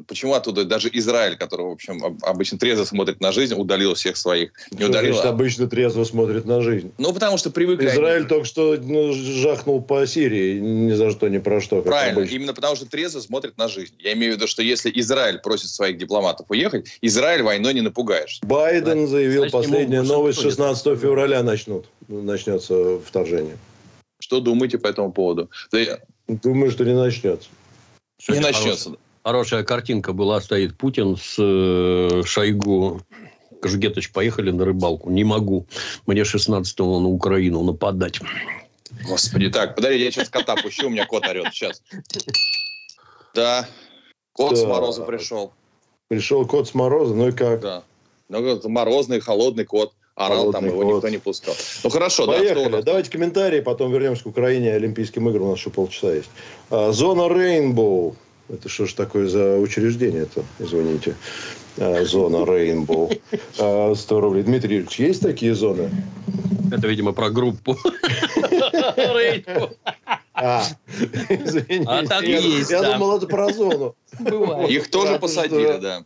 [0.06, 4.52] почему оттуда даже Израиль, который, в общем, обычно трезво смотрит на жизнь, удалил всех своих.
[4.70, 5.30] Не удалил, значит, а...
[5.30, 6.92] обычно трезво смотрит на жизнь?
[6.98, 7.86] Ну, потому что привыкли.
[7.86, 8.28] Израиль они...
[8.28, 11.80] только что ну, жахнул по Сирии, ни за что, ни про что.
[11.80, 12.34] Правильно, обычно.
[12.34, 13.94] именно потому что трезво смотрит на жизнь.
[13.98, 18.38] Я имею в виду, что если Израиль просит своих дипломатов уехать, Израиль войной не напугаешь.
[18.42, 23.56] Байден заявил, Значит, последняя новость, 16 февраля начнут, начнется вторжение.
[24.18, 25.50] Что думаете по этому поводу?
[26.28, 27.48] Думаю, что не начнется.
[28.28, 28.96] Не начнется.
[29.24, 33.00] Хорошая картинка была, стоит Путин с э, Шойгу.
[33.64, 35.10] Жгеточ, поехали на рыбалку.
[35.10, 35.66] Не могу.
[36.06, 38.20] Мне 16-го на Украину нападать.
[39.08, 41.52] Господи, так, подожди, я сейчас кота пущу, у меня кот орет.
[41.52, 41.82] Сейчас.
[43.34, 43.66] Да,
[44.32, 44.56] кот да.
[44.56, 45.52] с мороза пришел.
[46.08, 47.60] Пришел кот с мороза, ну и как?
[47.60, 47.82] Да.
[48.28, 49.94] Ну, морозный, холодный кот.
[50.16, 50.94] Орал, там его кот.
[50.94, 51.54] никто не пускал.
[51.82, 52.70] Ну хорошо, Поехали.
[52.70, 52.82] да.
[52.82, 55.46] Давайте комментарии, потом вернемся к Украине и Олимпийским играм.
[55.46, 56.30] У нас еще полчаса есть.
[56.70, 58.14] А, зона Рейнбоу.
[58.48, 60.44] Это что ж такое за учреждение-то?
[60.60, 61.16] Извините.
[61.78, 63.10] А, зона Рейнбоу.
[63.54, 64.44] 100 а, рублей.
[64.44, 65.90] Дмитрий Юрьевич, есть такие зоны?
[66.70, 67.76] Это, видимо, про группу.
[68.96, 69.70] Рейнбоу.
[70.32, 70.64] А,
[71.28, 71.84] извините.
[71.88, 72.70] А так есть.
[72.70, 73.96] Я думал, это про зону.
[74.68, 76.04] Их тоже посадили, да.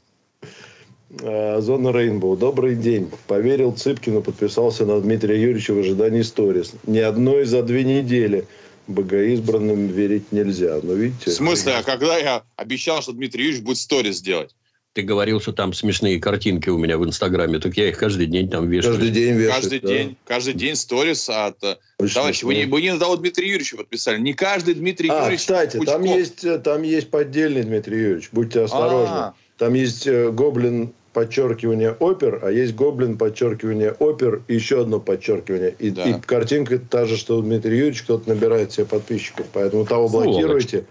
[1.22, 2.36] А, зона Рейнбоу.
[2.36, 3.10] Добрый день.
[3.26, 6.72] Поверил Цыпкину, подписался на Дмитрия Юрьевича в ожидании сторис.
[6.86, 8.46] Ни одной за две недели
[8.86, 10.80] богоизбранным верить нельзя.
[10.82, 11.30] Но видите...
[11.30, 11.74] В смысле?
[11.74, 14.54] А когда я обещал, что Дмитрий Юрьевич будет сторис делать?
[14.94, 18.50] Ты говорил, что там смешные картинки у меня в Инстаграме, так я их каждый день
[18.50, 18.94] там вешаю.
[18.94, 19.54] Каждый день вешаю.
[19.54, 19.88] Каждый да.
[19.88, 21.62] день, каждый день сторис от...
[21.62, 24.18] Э, Очень Товарищи, вы не, вы не на того Дмитрия Юрьевича подписали.
[24.18, 28.30] Не каждый Дмитрий а, Юрьевич кстати, там есть, там есть поддельный Дмитрий Юрьевич.
[28.32, 29.14] Будьте осторожны.
[29.14, 29.34] А-а-а.
[29.58, 35.74] Там есть э, гоблин подчеркивание опер, а есть гоблин подчеркивание опер и еще одно подчеркивание.
[35.76, 36.04] И, да.
[36.04, 39.46] и картинка та же, что Дмитрий Юрьевич, кто-то набирает себе подписчиков.
[39.52, 40.84] Поэтому того блокируйте,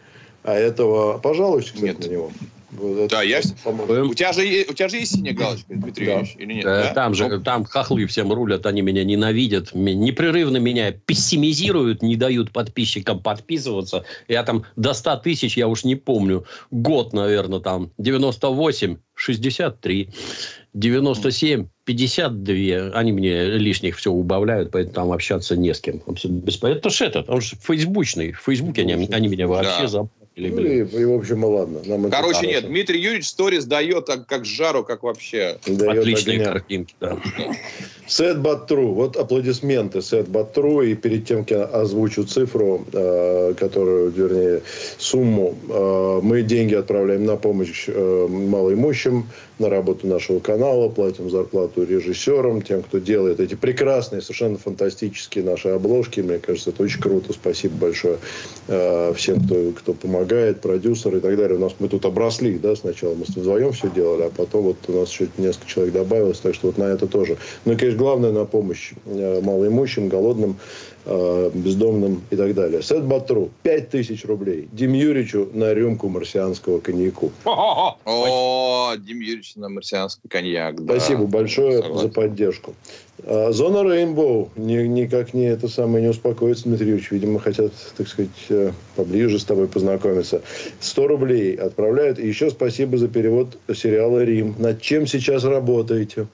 [0.43, 1.99] а этого пожалуйста, кстати, Нет.
[2.05, 2.31] на него.
[2.77, 3.39] Вот да, я...
[3.39, 6.19] У тебя, же, у тебя же есть синяя галочка, Дмитрий да.
[6.19, 6.63] Ильич, или нет?
[6.63, 6.93] Да?
[6.93, 7.41] Там же, ну.
[7.41, 14.05] там хохлы всем рулят, они меня ненавидят, непрерывно меня пессимизируют, не дают подписчикам подписываться.
[14.27, 20.09] Я там до 100 тысяч, я уж не помню, год, наверное, там, 98, 63,
[20.73, 22.91] 97, 52.
[22.93, 26.01] Они мне лишних все убавляют, поэтому там общаться не с кем.
[26.61, 28.33] Это ж этот, он же фейсбучный.
[28.33, 30.07] В Фейсбуке они, они меня вообще да.
[30.37, 31.79] Или, ну, и, и, в общем, ладно.
[31.85, 35.57] Нам Короче, нет, Дмитрий Юрьевич сторис дает как, как жару, как вообще.
[35.65, 36.51] Дает Отличные огня.
[36.51, 37.17] картинки, да.
[38.05, 38.93] Сет Батру.
[38.93, 40.83] Вот аплодисменты Сет Батру.
[40.83, 44.61] И перед тем, как я озвучу цифру, э, которую, вернее,
[44.99, 49.25] сумму, э, мы деньги отправляем на помощь э, малоимущим,
[49.59, 55.69] на работу нашего канала, платим зарплату режиссерам, тем, кто делает эти прекрасные, совершенно фантастические наши
[55.69, 56.21] обложки.
[56.21, 57.33] Мне кажется, это очень круто.
[57.33, 58.17] Спасибо большое
[58.67, 61.57] э, всем, кто, кто помогает, продюсеры и так далее.
[61.57, 64.99] У нас мы тут обросли, да, сначала мы вдвоем все делали, а потом вот у
[64.99, 67.37] нас еще несколько человек добавилось, так что вот на это тоже.
[67.65, 70.57] Ну и, конечно, главное на помощь э, малоимущим, голодным,
[71.07, 72.81] э, бездомным и так далее.
[72.81, 74.67] Сет Батру, 5000 рублей.
[74.71, 77.31] Дим Юричу на рюмку марсианского коньяку.
[77.45, 80.79] О, Дим Юрич на марсианский коньяк.
[80.79, 82.75] Спасибо большое за поддержку.
[83.23, 87.11] А, зона Рейнбоу никак не это самое не успокоится, Дмитрий Юрьевич.
[87.11, 90.41] Видимо, хотят, так сказать, э, поближе с тобой познакомиться.
[90.79, 92.19] 100 рублей отправляют.
[92.19, 94.55] И еще спасибо за перевод сериала «Рим».
[94.59, 96.27] Над чем сейчас работаете?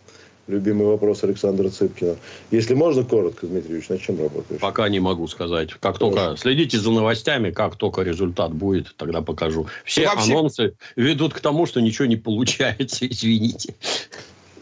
[0.47, 2.17] Любимый вопрос Александра Цыпкина.
[2.51, 4.59] Если можно, коротко, Дмитрий Ильич, над чем работаешь?
[4.59, 5.73] Пока не могу сказать.
[5.73, 9.67] Как только следите за новостями, как только результат будет, тогда покажу.
[9.85, 10.31] Все вообще...
[10.31, 13.75] анонсы ведут к тому, что ничего не получается, извините.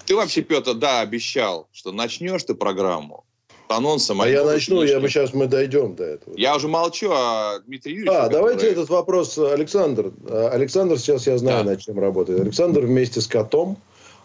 [0.06, 3.24] Ты вообще, Петр, да, обещал, что начнешь ты программу
[3.70, 4.22] анонсом.
[4.22, 6.36] А, а я начну, я бы сейчас мы дойдем до этого.
[6.38, 8.14] Я уже молчу, а Дмитрий Юрьевич...
[8.14, 10.12] А, давайте этот вопрос, Александр.
[10.30, 11.72] Александр сейчас, я знаю, да.
[11.72, 12.42] над чем работает.
[12.42, 13.78] Александр вместе с котом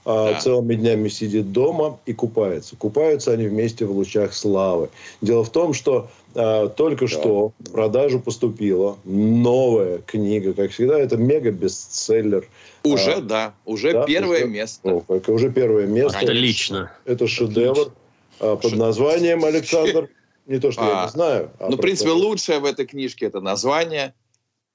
[0.07, 0.40] да.
[0.40, 2.77] целыми днями сидит дома и купается.
[2.77, 4.88] Купаются они вместе в лучах славы.
[5.21, 7.11] Дело в том, что а, только да.
[7.11, 10.53] что в продажу поступила новая книга.
[10.53, 12.49] Как всегда, это мега-бестселлер.
[12.85, 13.55] Уже, а, да.
[13.64, 14.88] Уже да, первое уже, место.
[14.88, 16.19] О, как, уже первое место.
[16.19, 16.92] Отлично.
[17.05, 17.92] Это шедевр
[18.38, 20.09] а, под названием Александр.
[20.47, 21.51] Не то, что а, я не знаю.
[21.59, 24.14] А ну, в принципе, лучшее в этой книжке это название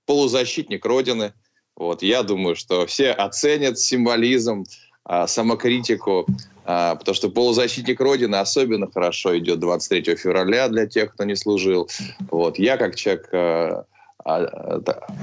[0.06, 1.34] «Полузащитник Родины».
[1.78, 4.66] Вот, я думаю, что все оценят символизм
[5.04, 6.26] а, самокритику,
[6.66, 11.90] а, потому что полузащитник Родины особенно хорошо идет 23 февраля для тех, кто не служил.
[12.30, 12.60] Вот.
[12.60, 13.86] Я как человек а,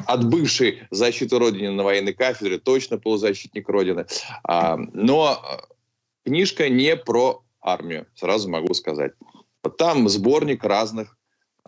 [0.06, 4.06] отбывший защиту Родины на военной кафедре, точно полузащитник Родины.
[4.44, 5.40] Но
[6.24, 9.12] книжка не про армию, сразу могу сказать.
[9.76, 11.17] Там сборник разных а,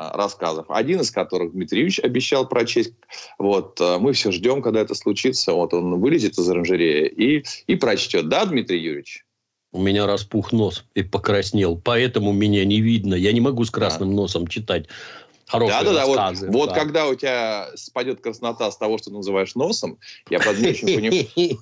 [0.01, 2.95] рассказов, один из которых Дмитрий Юрьевич обещал прочесть.
[3.39, 5.53] Вот, а, мы все ждем, когда это случится.
[5.53, 8.29] Вот он вылезет из оранжереи и, и прочтет.
[8.29, 9.25] Да, Дмитрий Юрьевич?
[9.73, 13.15] У меня распух нос и покраснел, поэтому меня не видно.
[13.15, 14.87] Я не могу с красным носом читать
[15.47, 16.47] хорошие да, да, рассказы.
[16.47, 16.75] Да, вот, да.
[16.75, 19.99] вот когда у тебя спадет краснота с того, что называешь носом,
[20.29, 21.13] я, правда, не очень, поним...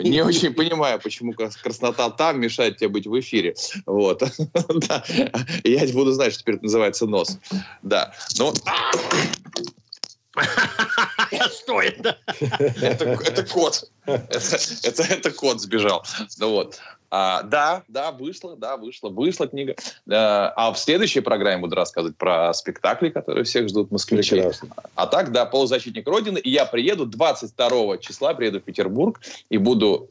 [0.10, 3.54] не очень понимаю, почему краснота там мешает тебе быть в эфире.
[3.86, 4.22] Вот.
[4.88, 5.04] да.
[5.64, 7.38] Я буду знать, что теперь это называется нос.
[7.82, 8.12] Да.
[8.38, 8.52] Ну,
[11.62, 12.18] что это?
[12.40, 13.04] это?
[13.04, 13.90] Это кот.
[14.06, 16.04] Это, это, это кот сбежал.
[16.38, 16.80] Ну вот.
[17.10, 19.76] А, да, да, вышла, да, вышла, вышла книга.
[20.10, 24.36] А, а в следующей программе буду рассказывать про спектакли, которые всех ждут москвичи.
[24.36, 24.68] Прекрасно.
[24.94, 26.38] А так, да, полузащитник Родины.
[26.38, 30.10] И я приеду 22 числа, приеду в Петербург и буду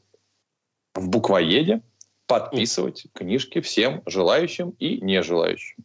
[0.96, 1.82] в буквоеде
[2.26, 5.78] подписывать книжки всем желающим и нежелающим.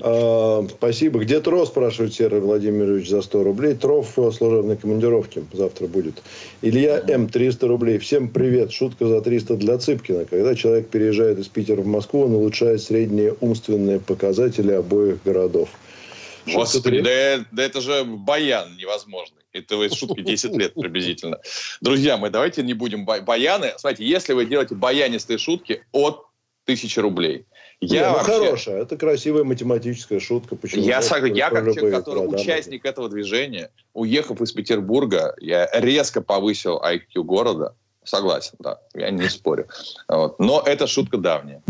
[0.00, 1.20] А, спасибо.
[1.20, 3.74] Где ТРО, спрашивает Серый Владимирович за 100 рублей.
[3.74, 6.22] ТРО в служебной командировке завтра будет.
[6.62, 7.28] Илья М.
[7.28, 7.98] 300 рублей.
[7.98, 8.72] Всем привет.
[8.72, 10.24] Шутка за 300 для Цыпкина.
[10.26, 15.68] Когда человек переезжает из Питера в Москву, он улучшает средние умственные показатели обоих городов.
[16.46, 19.38] Господи, да, да это же баян невозможный.
[19.52, 21.38] Это вы шутки 10 лет приблизительно.
[21.80, 23.72] Друзья мои, давайте не будем баяны.
[23.78, 26.26] Смотрите, если вы делаете баянистые шутки от
[26.66, 27.46] тысячи рублей–
[27.84, 30.56] я Не, ну хорошая, это красивая математическая шутка.
[30.56, 36.20] Почему я, согласен, я как человек, который участник этого движения, уехав из Петербурга, я резко
[36.20, 37.74] повысил IQ города.
[38.04, 39.66] Согласен, да, я не спорю.
[40.08, 40.38] Вот.
[40.38, 41.62] Но это шутка давняя.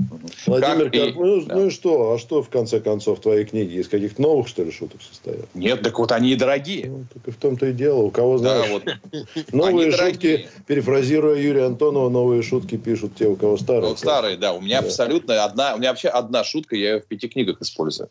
[0.47, 1.55] Владимир, как, и, ну, да.
[1.55, 2.13] ну и что?
[2.13, 3.77] А что в конце концов твоей книги?
[3.77, 5.47] Из каких новых, что ли, шуток состоят?
[5.55, 6.87] Нет, так вот они и дорогие.
[6.91, 8.03] Ну, так и в том-то и дело.
[8.03, 8.67] У кого знаешь.
[8.69, 9.25] Да, вот.
[9.53, 13.91] Новые шутки, перефразируя Юрия Антонова, новые шутки пишут те, у кого старые.
[13.91, 14.55] Ну, старые, да.
[14.55, 14.89] У меня да.
[14.89, 18.09] абсолютно одна, у меня вообще одна шутка, я ее в пяти книгах использую.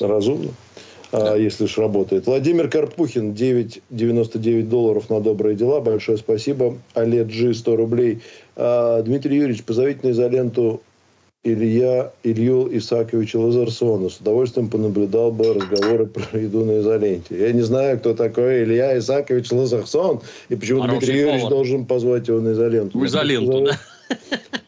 [0.00, 0.52] Разумно.
[1.12, 2.26] А, если уж работает.
[2.26, 5.80] Владимир Карпухин, 9,99 долларов на добрые дела.
[5.80, 6.76] Большое спасибо.
[6.94, 8.20] Олег Джи, 100 рублей.
[8.56, 10.82] А, Дмитрий Юрьевич, позовите на изоленту
[11.44, 14.08] Илья Илью Исааковича Лазарсона.
[14.08, 17.38] С удовольствием понаблюдал бы разговоры про еду на изоленте.
[17.38, 22.26] Я не знаю, кто такой Илья Исаакович Лазарсон, и почему Хороший Дмитрий Юрьевич должен позвать
[22.26, 22.98] его на изоленту.
[22.98, 23.78] В изоленту, да.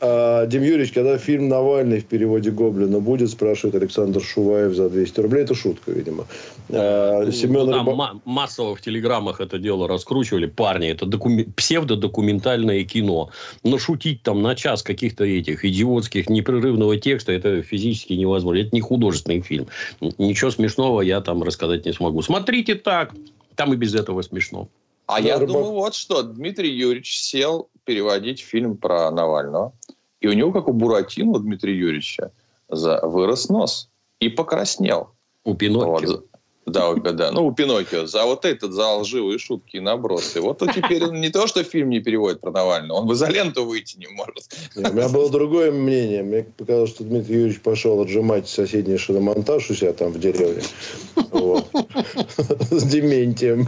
[0.00, 5.20] А, Дим Юрьевич, когда фильм «Навальный» в переводе Гоблина будет, спрашивает Александр Шуваев за 200
[5.20, 5.44] рублей.
[5.44, 6.26] Это шутка, видимо.
[6.70, 8.20] А, ну, Семен ну, Рыба...
[8.24, 10.46] массово в телеграммах это дело раскручивали.
[10.46, 11.44] Парни, это докуми...
[11.44, 13.30] псевдодокументальное кино.
[13.64, 18.60] Но шутить там на час каких-то этих идиотских непрерывного текста, это физически невозможно.
[18.60, 19.68] Это не художественный фильм.
[20.18, 22.22] Ничего смешного я там рассказать не смогу.
[22.22, 23.14] Смотрите так,
[23.54, 24.68] там и без этого смешно.
[25.14, 25.46] А я рыбак...
[25.48, 26.22] думаю, вот что.
[26.22, 29.72] Дмитрий Юрьевич сел переводить фильм про Навального.
[30.20, 32.32] И у него, как у Буратино Дмитрия Юрьевича,
[32.68, 33.00] за...
[33.02, 35.10] вырос нос и покраснел.
[35.44, 36.10] У Пиноккио.
[36.10, 36.26] Вот.
[36.64, 38.06] Да, да, ну у Пиноккио.
[38.06, 40.40] За вот этот, за лживые шутки и набросы.
[40.40, 43.98] Вот он теперь не то, что фильм не переводит про Навального, он в изоленту выйти
[43.98, 44.44] не может.
[44.76, 46.22] у меня было другое мнение.
[46.22, 50.62] Мне показалось, что Дмитрий Юрьевич пошел отжимать соседний шиномонтаж у себя там в деревне.
[52.70, 53.66] С дементием.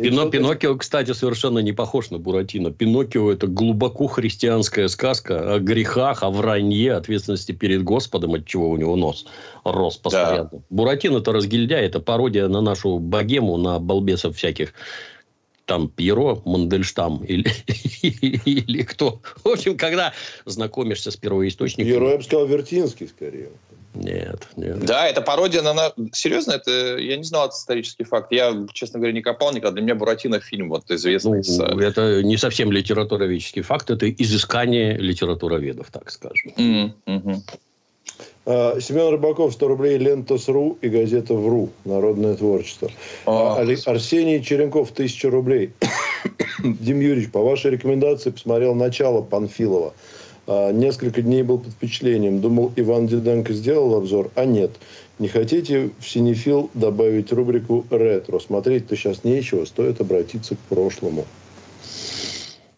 [0.00, 2.70] Пино, Пиноккио, кстати, совершенно не похож на Буратино.
[2.70, 8.76] Пиноккио– это глубоко христианская сказка о грехах, о вранье, ответственности перед Господом, от чего у
[8.76, 9.26] него нос
[9.64, 10.50] рос постоянно.
[10.52, 10.58] Да.
[10.70, 14.72] Буратино– это разгильдяй, это пародия на нашу богему, на балбесов всяких
[15.64, 17.48] там Пьеро, Мандельштам или,
[18.02, 19.20] или кто.
[19.44, 20.12] В общем, когда
[20.44, 21.86] знакомишься с первоисточником...
[21.86, 23.48] Пьеро, я бы сказал, Вертинский скорее.
[23.94, 24.84] Нет, нет.
[24.84, 25.92] Да, это пародия на...
[26.12, 28.32] Серьезно, это я не знал, это исторический факт.
[28.32, 29.72] Я, честно говоря, не копал никогда.
[29.72, 31.38] Для меня Буратино фильм вот известный.
[31.38, 31.60] Ну, с...
[31.60, 36.52] Это не совсем литературоведческий факт, это изыскание литературоведов, так скажем.
[36.56, 37.36] Mm-hmm.
[38.44, 42.90] А, Семен Рыбаков, 100 рублей, Лента.ру и газета ВРУ, народное творчество.
[43.26, 45.72] А, Арсений Черенков, 1000 рублей.
[46.64, 49.94] Дим Юрьевич, по вашей рекомендации посмотрел начало Панфилова.
[50.48, 52.40] А, несколько дней был под впечатлением.
[52.40, 54.72] Думал, Иван Диденко сделал обзор, а нет.
[55.20, 58.40] Не хотите в Синефил добавить рубрику «Ретро»?
[58.40, 61.26] Смотреть-то сейчас нечего, стоит обратиться к прошлому.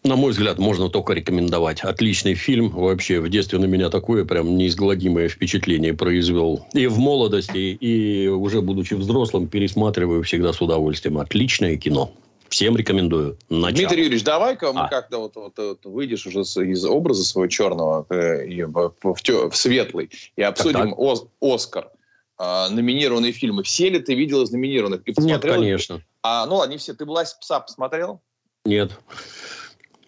[0.05, 1.81] На мой взгляд, можно только рекомендовать.
[1.81, 2.69] Отличный фильм.
[2.69, 6.67] Вообще, в детстве на меня такое прям неизгладимое впечатление произвел.
[6.73, 11.17] И в молодости, и уже будучи взрослым, пересматриваю всегда с удовольствием.
[11.17, 12.11] Отличное кино.
[12.49, 13.39] Всем рекомендую.
[13.49, 13.71] Начало.
[13.71, 14.87] Дмитрий Юрьевич, давай-ка мы а.
[14.89, 20.43] как-то вот, вот, вот выйдешь уже из образа своего черного э, в, в, светлый и
[20.43, 21.27] обсудим так, так.
[21.41, 21.89] Оскар.
[22.37, 23.63] А, номинированные фильмы.
[23.63, 25.01] Все ли ты видел из номинированных?
[25.07, 26.01] И Нет, конечно.
[26.21, 26.93] А, ну, они все.
[26.93, 28.21] Ты «Власть пса» посмотрел?
[28.65, 28.91] Нет.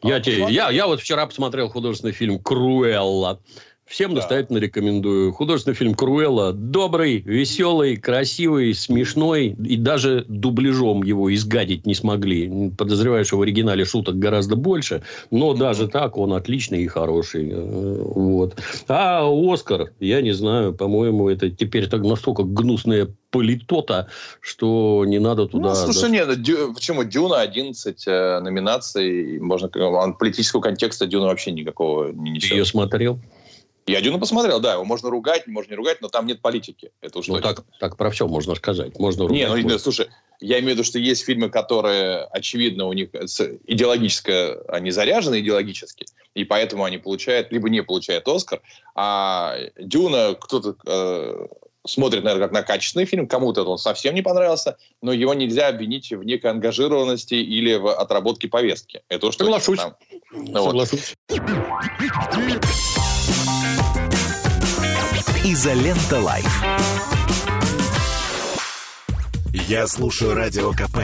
[0.01, 3.41] А, я, те, я, я вот вчера посмотрел художественный фильм «Круэлла».
[3.87, 4.17] Всем да.
[4.17, 5.31] настоятельно рекомендую.
[5.31, 9.55] Художественный фильм «Круэлла» добрый, веселый, красивый, смешной.
[9.65, 12.71] И даже дубляжом его изгадить не смогли.
[12.77, 15.03] Подозреваю, что в оригинале шуток гораздо больше.
[15.31, 15.57] Но mm-hmm.
[15.57, 17.49] даже так он отличный и хороший.
[17.49, 18.57] Э, вот.
[18.89, 24.09] А «Оскар», я не знаю, по-моему, это теперь так настолько гнусная политота,
[24.41, 25.69] что не надо туда...
[25.69, 26.09] Ну, слушай, да.
[26.09, 27.05] нет, дю, почему?
[27.05, 29.39] Дюна 11 э, номинаций.
[29.39, 29.69] Можно,
[30.19, 32.49] политического контекста Дюна вообще никакого не несет.
[32.49, 33.19] Ты ее смотрел?
[33.87, 36.91] Я Дюну посмотрел, да, его можно ругать, можно не ругать, но там нет политики.
[36.99, 38.99] Это уж ну, так, так про все можно сказать.
[38.99, 39.37] Можно ругать.
[39.37, 39.79] Не, ну, можно.
[39.79, 40.09] слушай,
[40.41, 46.05] я имею в виду, что есть фильмы, которые, очевидно, у них идеологическое, они заряжены идеологически,
[46.35, 48.61] и поэтому они получают, либо не получают Оскар,
[48.93, 51.47] а Дюна кто-то э,
[51.85, 56.11] смотрит, наверное, как на качественный фильм, кому-то он совсем не понравился, но его нельзя обвинить
[56.11, 59.01] в некой ангажированности или в отработке повестки.
[59.07, 59.79] Это уж Соглашусь.
[59.79, 59.95] Там.
[60.31, 61.15] Ну, Соглашусь.
[61.29, 61.37] Вот.
[65.49, 66.61] Изолента Live.
[69.53, 70.97] Я слушаю Радио КП,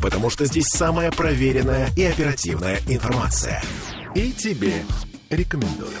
[0.00, 3.62] потому что здесь самая проверенная и оперативная информация.
[4.14, 4.86] И тебе
[5.28, 5.98] рекомендую.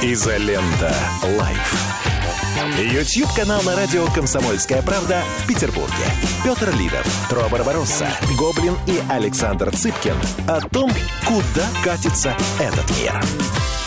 [0.00, 0.94] Изолента
[1.36, 1.74] Live.
[2.78, 6.04] YouTube-канал на радио «Комсомольская правда» в Петербурге.
[6.44, 10.92] Петр Лидов, Тро Барбаросса, Гоблин и Александр Цыпкин о том,
[11.26, 13.77] куда катится этот мир.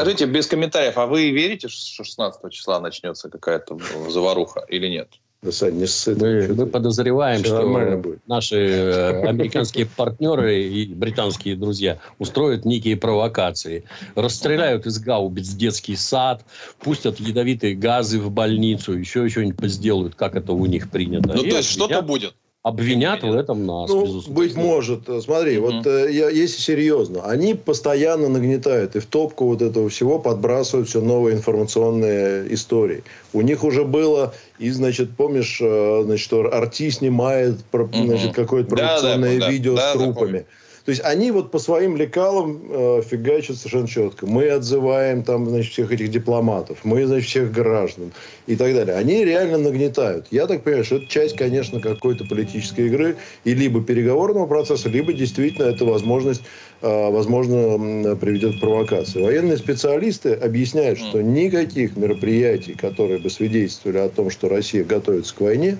[0.00, 3.78] Скажите без комментариев, а вы верите, что 16 числа начнется какая-то
[4.08, 5.08] заваруха или нет?
[5.40, 6.20] Да, Сань, не ссыт.
[6.20, 7.62] Мы, мы подозреваем, что
[7.96, 8.26] будет.
[8.26, 13.84] наши э, американские партнеры и британские друзья устроят некие провокации.
[14.16, 16.44] Расстреляют из гаубиц детский сад,
[16.80, 21.28] пустят ядовитые газы в больницу, еще что-нибудь сделают, как это у них принято.
[21.28, 22.34] Ну, и то есть что-то будет
[22.68, 24.34] обвинят в этом нас, ну, безусловно.
[24.34, 25.00] Быть может.
[25.22, 29.88] Смотри, mm вот э, я, если серьезно, они постоянно нагнетают и в топку вот этого
[29.88, 33.02] всего подбрасывают все новые информационные истории.
[33.32, 37.56] У них уже было, и, значит, помнишь, э, значит, что Арти снимает
[37.92, 40.38] значит, какое-то провокационное да, да, видео да, с трупами.
[40.38, 40.44] Да,
[40.88, 44.24] то есть они вот по своим лекалам э, фигачат совершенно четко.
[44.24, 48.14] Мы отзываем там, значит, всех этих дипломатов, мы, значит, всех граждан
[48.46, 48.96] и так далее.
[48.96, 50.28] Они реально нагнетают.
[50.30, 55.12] Я так понимаю, что это часть, конечно, какой-то политической игры и либо переговорного процесса, либо
[55.12, 56.40] действительно это возможность,
[56.80, 59.20] возможно, приведет к провокации.
[59.20, 65.40] Военные специалисты объясняют, что никаких мероприятий, которые бы свидетельствовали о том, что Россия готовится к
[65.40, 65.78] войне,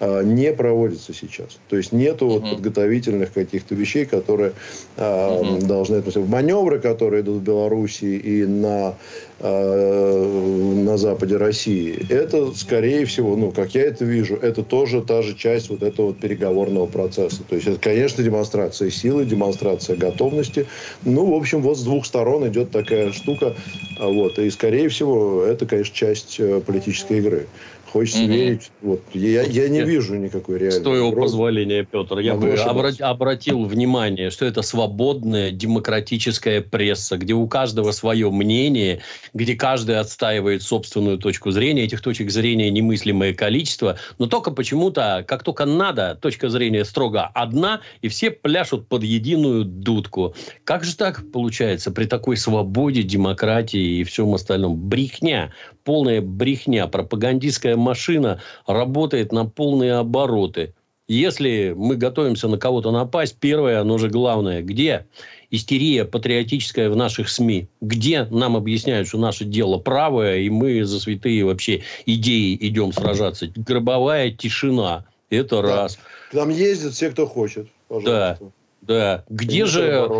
[0.00, 1.58] э, не проводятся сейчас.
[1.68, 4.52] То есть нету вот подготовительных каких-то вещей, которые
[4.96, 5.66] угу.
[5.66, 6.28] должны относиться.
[6.28, 8.94] Маневры, которые идут в Беларуси и на,
[9.42, 15.34] на западе России, это, скорее всего, ну, как я это вижу, это тоже та же
[15.34, 17.42] часть вот этого вот переговорного процесса.
[17.48, 20.66] То есть, это, конечно, демонстрация силы, демонстрация готовности.
[21.04, 23.54] Ну, в общем, вот с двух сторон идет такая штука.
[23.98, 24.38] Вот.
[24.38, 27.46] И, скорее всего, это, конечно, часть э, политической игры.
[27.92, 28.32] Хочется угу.
[28.32, 28.70] верить.
[28.82, 29.02] Вот.
[29.14, 34.30] Я, я не вижу никакой реальной С твоего позволения, Петр, я бы обрат, обратил внимание,
[34.30, 39.00] что это свободная демократическая пресса, где у каждого свое мнение,
[39.34, 41.82] где каждый отстаивает собственную точку зрения.
[41.82, 43.98] Этих точек зрения немыслимое количество.
[44.18, 49.64] Но только почему-то, как только надо, точка зрения строго одна, и все пляшут под единую
[49.64, 50.34] дудку.
[50.62, 54.76] Как же так получается при такой свободе, демократии и всем остальном?
[54.76, 55.52] Брехня
[55.84, 56.86] полная брехня.
[56.86, 60.74] Пропагандистская машина работает на полные обороты.
[61.08, 65.06] Если мы готовимся на кого-то напасть, первое, оно же главное, где
[65.50, 67.66] истерия патриотическая в наших СМИ?
[67.80, 73.50] Где нам объясняют, что наше дело правое, и мы за святые вообще идеи идем сражаться?
[73.56, 75.04] Гробовая тишина.
[75.30, 75.82] Это да.
[75.82, 75.98] раз.
[76.30, 77.68] Там ездят все, кто хочет.
[77.88, 78.38] Пожалуйста.
[78.40, 78.50] Да.
[78.90, 79.24] Да.
[79.28, 80.10] Где же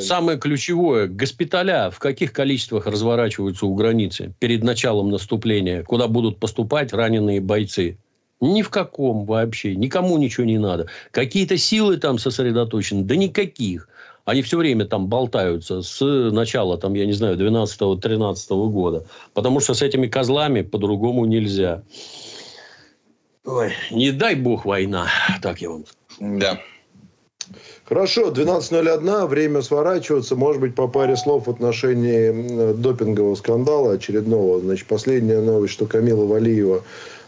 [0.00, 1.06] самое ключевое?
[1.06, 7.96] Госпиталя в каких количествах разворачиваются у границы перед началом наступления, куда будут поступать раненые бойцы?
[8.40, 9.76] Ни в каком вообще.
[9.76, 10.88] Никому ничего не надо.
[11.12, 13.04] Какие-то силы там сосредоточены?
[13.04, 13.88] Да никаких.
[14.24, 19.06] Они все время там болтаются с начала, там, я не знаю, 12-13 года.
[19.32, 21.84] Потому что с этими козлами по-другому нельзя.
[23.44, 25.06] Ой, не дай бог война,
[25.40, 26.38] так я вам скажу.
[26.38, 26.58] Да.
[27.84, 30.36] Хорошо, 12.01, время сворачиваться.
[30.36, 34.60] Может быть, по паре слов в отношении допингового скандала очередного.
[34.60, 36.82] Значит, последняя новость, что Камила Валиева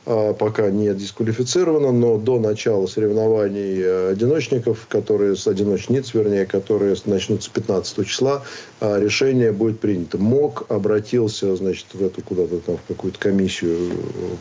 [0.08, 7.50] пока не дисквалифицирована, но до начала соревнований э, одиночников, которые с одиночниц, вернее, которые начнутся
[7.50, 8.42] 15 числа,
[8.80, 10.16] а, решение будет принято.
[10.16, 13.92] МОК обратился, значит, в эту куда-то там в какую-то комиссию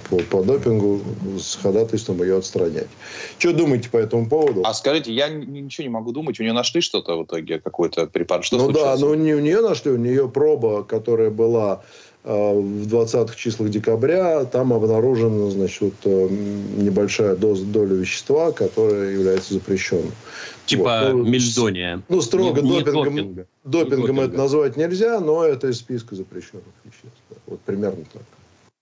[0.10, 1.02] по, по допингу
[1.38, 2.88] с ходатайством ее отстранять.
[3.38, 4.62] Что думаете по этому поводу?
[4.64, 6.40] А скажите, я ничего не могу думать.
[6.40, 8.46] У нее нашли что-то в итоге, какой-то препарат?
[8.46, 9.00] Что ну случилось?
[9.00, 13.70] да, но не у нее нашли, у нее проба, которая была э, в 20-х числах
[13.70, 16.28] декабря, там обнаружена, значит, э,
[16.76, 20.12] небольшая доза, доля вещества, которая является запрещенным.
[20.66, 22.02] Типа Вот, ну, мельдония.
[22.10, 23.72] Ну, строго Не- не допингом, допингом Не
[24.08, 24.24] допинга.
[24.24, 27.18] это назвать нельзя, но это из списка запрещенных веществ.
[27.46, 28.24] Вот примерно так.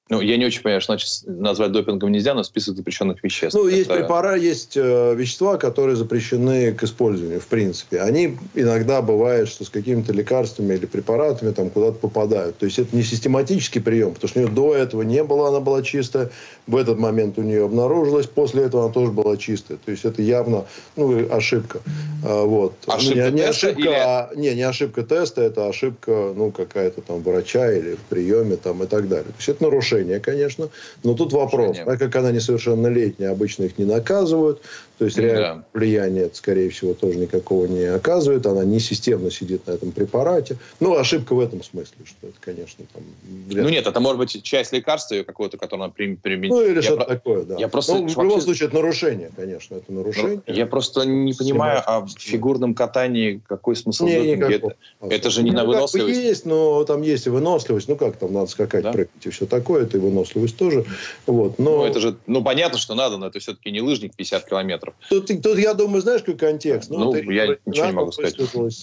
[0.08, 3.58] Ну, я не очень понимаю, что значит назвать допингом нельзя, но список запрещенных веществ.
[3.58, 8.02] Ну, есть Это- препараты, есть э, вещества, которые запрещены к использованию, в принципе.
[8.02, 12.56] Они иногда бывает, что с какими-то лекарствами или препаратами там куда-то попадают.
[12.60, 15.60] То есть это не систематический прием, потому что у нее до этого не было, она
[15.60, 16.30] была чистая.
[16.68, 19.80] В этот момент у нее обнаружилось, после этого она тоже была чистая.
[19.84, 21.80] То есть это явно ну, ошибка.
[22.24, 22.76] А, вот.
[22.86, 27.02] Ошибка Ну, не, не ошибка, или- а- не, не ошибка теста, это ошибка ну, какая-то
[27.02, 29.26] там врача или в приеме там, и так далее.
[29.26, 30.70] То есть это нарушение, конечно.
[31.04, 31.86] Но тут вопрос, Нарушение.
[31.86, 34.62] так как она несовершеннолетняя, обычно их не наказывают.
[34.98, 35.24] То есть Да.
[35.24, 38.46] реально влияния это, скорее всего, тоже никакого не оказывает.
[38.46, 40.56] Она не системно сидит на этом препарате.
[40.80, 43.04] Ну, ошибка в этом смысле, что это, конечно, там...
[43.50, 46.50] вряд Ну нет, это может быть часть лекарства какого-то, которое она при- применит.
[46.52, 47.56] Ну, или Я что-то про- такое, да.
[47.58, 49.76] я просто Ну, в любом случае, это нарушение, конечно.
[49.76, 50.42] Это Ну, нарушение.
[50.48, 54.16] я просто не понимаю, а в фигурном катании какой смысл Не.
[54.36, 54.76] Это,
[55.10, 56.20] это же не Ну, на как бы выносливость.
[56.22, 57.90] есть, но там есть и выносливость.
[57.90, 58.92] Ну, как там, надо скакать, Да?
[58.94, 59.85] прыгать и все такое.
[59.86, 60.86] Это и выносливость тоже.
[61.28, 61.60] Вот.
[61.60, 64.94] Но Ну, это же, ну, понятно, что надо, но это все-таки не лыжник 50 километров.
[65.10, 66.90] Тут, тут, я думаю, знаешь, какой контекст?
[66.90, 68.36] Ну, вот я ничего не могу сказать.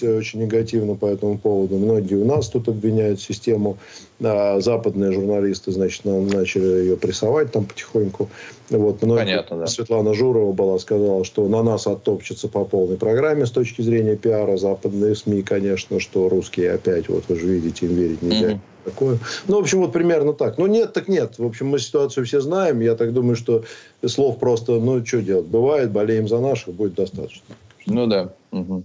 [0.03, 1.76] э, очень негативно по этому поводу.
[1.76, 3.78] Многие у нас тут обвиняют систему.
[4.24, 8.28] А, западные журналисты, значит, на- начали ее прессовать там потихоньку.
[8.70, 9.66] Вот, многие- Понятно, да.
[9.66, 14.57] Светлана Журова была, сказала, что на нас оттопчется по полной программе с точки зрения пиара.
[14.57, 18.48] Западные СМИ, конечно, что русские опять, вот вы же видите, им верить нельзя.
[18.50, 18.61] Мгм.
[18.85, 19.18] Такое.
[19.47, 20.59] Ну, в общем, вот примерно так.
[20.59, 21.39] Ну, нет, так нет.
[21.39, 22.80] В общем, мы ситуацию все знаем.
[22.80, 23.64] Я так думаю, что
[24.07, 25.47] слов просто, ну, что делать?
[25.47, 27.43] Бывает, болеем за наших, будет достаточно.
[27.87, 28.33] Ну да.
[28.51, 28.85] Мгм.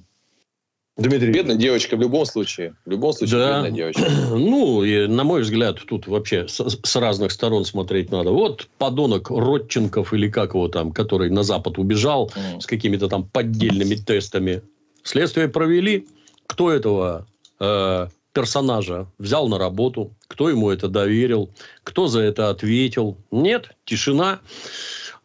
[0.98, 2.74] Дмитрий, Бедная девочка в любом случае.
[2.86, 3.56] В любом случае, Да.
[3.62, 4.02] бедная девочка.
[4.32, 8.32] Ну, и, на мой взгляд, тут вообще с, с разных сторон смотреть надо.
[8.32, 12.62] Вот подонок Родченков или как его там, который на Запад убежал Мгм.
[12.62, 14.62] с какими-то там поддельными тестами.
[15.04, 16.08] Следствие провели.
[16.48, 17.28] Кто этого
[17.60, 20.12] э, персонажа взял на работу?
[20.28, 21.50] Кто ему это доверил?
[21.84, 23.18] Кто за это ответил?
[23.32, 24.42] Нет, тишина.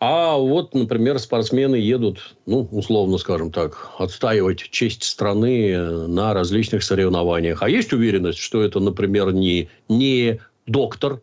[0.00, 6.82] А вот, например, спортсмены едут, ну, условно скажем так, отстаивать честь страны э, на различных
[6.82, 7.62] соревнованиях.
[7.62, 11.20] А есть уверенность, что это, например, не, не доктор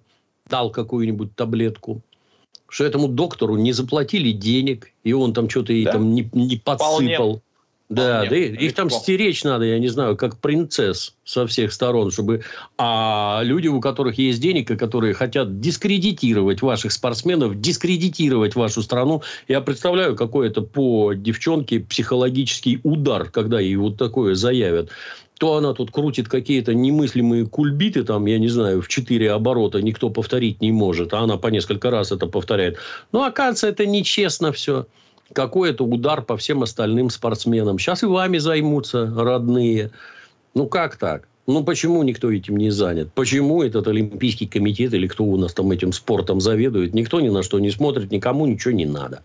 [0.48, 2.04] дал какую-нибудь таблетку,
[2.70, 5.94] что этому доктору не заплатили денег, и он там что-то ей Да.
[5.94, 7.42] там не, не Вполне.
[7.90, 12.12] Да, да, и- их там стеречь надо, я не знаю, как принцесс со всех сторон,
[12.12, 12.44] чтобы...
[12.78, 19.24] А люди, у которых есть денег, и которые хотят дискредитировать ваших спортсменов, дискредитировать вашу страну,
[19.48, 24.90] я представляю, какой это по девчонке психологический удар, когда ей вот такое заявят.
[25.40, 30.12] То она тут крутит какие-то немыслимые кульбиты, там, я не знаю, в четыре оборота никто
[30.12, 32.78] повторить не может, а она по несколько раз это повторяет.
[33.12, 34.86] Ну, оказывается, это нечестно все
[35.34, 37.80] какой это удар по всем остальным спортсменам.
[37.80, 39.92] Сейчас и вами займутся родные.
[40.54, 41.28] Ну, как так?
[41.48, 43.12] Ну, почему никто этим не занят?
[43.14, 47.42] Почему этот Олимпийский комитет или кто у нас там этим спортом заведует, никто ни на
[47.42, 49.24] что не смотрит, никому ничего не надо.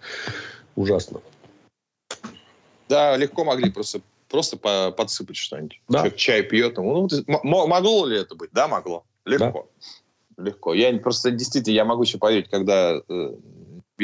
[0.75, 1.21] Ужасно.
[2.89, 5.81] Да, легко могли просто, просто по- подсыпать что-нибудь.
[5.89, 5.99] Да.
[5.99, 6.77] Человек чай пьет.
[6.79, 7.09] Ну,
[7.43, 8.51] могло ли это быть?
[8.53, 9.05] Да, могло.
[9.27, 9.69] Легко.
[10.39, 10.75] Легко.
[10.75, 13.35] Я просто действительно, я могу еще поверить, когда э,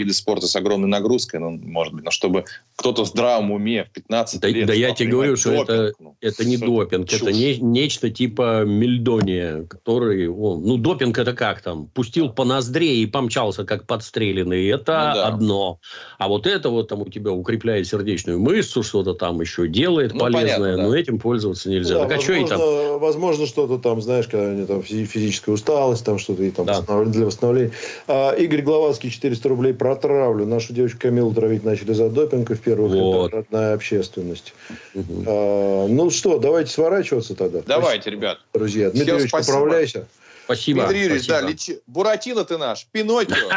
[0.01, 2.45] виды спорта с огромной нагрузкой, ну, может быть, но чтобы
[2.77, 4.67] кто-то в здравом уме в 15 Да- лет...
[4.67, 7.23] да я тебе говорю, что это- допинг, ну, Это не что допинг, чушь.
[7.23, 10.29] это не- нечто типа мельдония, который...
[10.29, 11.87] он- ну, допинг это как там?
[11.87, 14.67] Пустил по ноздре и помчался, как подстреленный.
[14.69, 15.27] Это Ну да.
[15.29, 15.79] одно.
[16.19, 20.21] А вот это вот там у тебя укрепляет сердечную мышцу, что-то там еще делает Ну,
[20.21, 20.83] полезное, понятно, да.
[20.89, 21.95] но этим пользоваться нельзя.
[21.99, 22.59] Да, так а что и там?
[22.59, 26.67] возможно, возможно, что-то там, знаешь, когда они там физи- физическая усталость, там что-то и там
[26.67, 26.81] Да.
[27.05, 27.73] для восстановления.
[28.07, 30.47] А, Игорь Гловацкий, 400 рублей протравлю.
[30.47, 33.29] Нашу девочку Камилу травить начали за допинг, и в первых Вот.
[33.29, 34.55] рядах родная общественность.
[34.95, 35.25] Мгм.
[35.27, 37.61] А, ну что, давайте сворачиваться тогда.
[37.67, 38.39] Давайте, ребят.
[38.39, 38.91] Спасибо, друзья.
[38.91, 40.07] Дмитрий Юрьевич, поправляйся.
[40.51, 40.83] Спасибо.
[40.83, 41.51] Дмитрий Юрьевич, да, спасибо.
[41.53, 41.81] лечи.
[41.87, 43.49] Буратино ты наш, Пиноккио.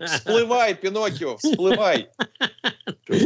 [0.06, 2.08] Всплывай, Пиноккио, всплывай.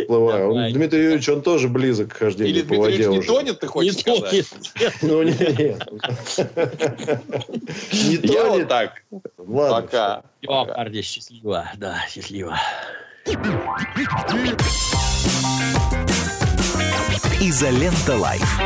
[0.09, 0.72] Он, Давай.
[0.72, 3.28] Дмитрий Юрьевич, он тоже близок к хождению Или по Дмитрий воде не уже.
[3.28, 4.30] тонет, ты хочешь Не сказать?
[4.30, 4.94] тонет.
[5.03, 5.88] Ну, нет.
[7.92, 8.68] Не Я вот тонет.
[8.68, 9.03] так.
[9.38, 9.80] Ладно.
[9.82, 10.22] Пока.
[10.42, 11.70] Все, парни, счастливо.
[11.78, 12.61] Да, счастливо.
[17.40, 18.61] Изолента Live.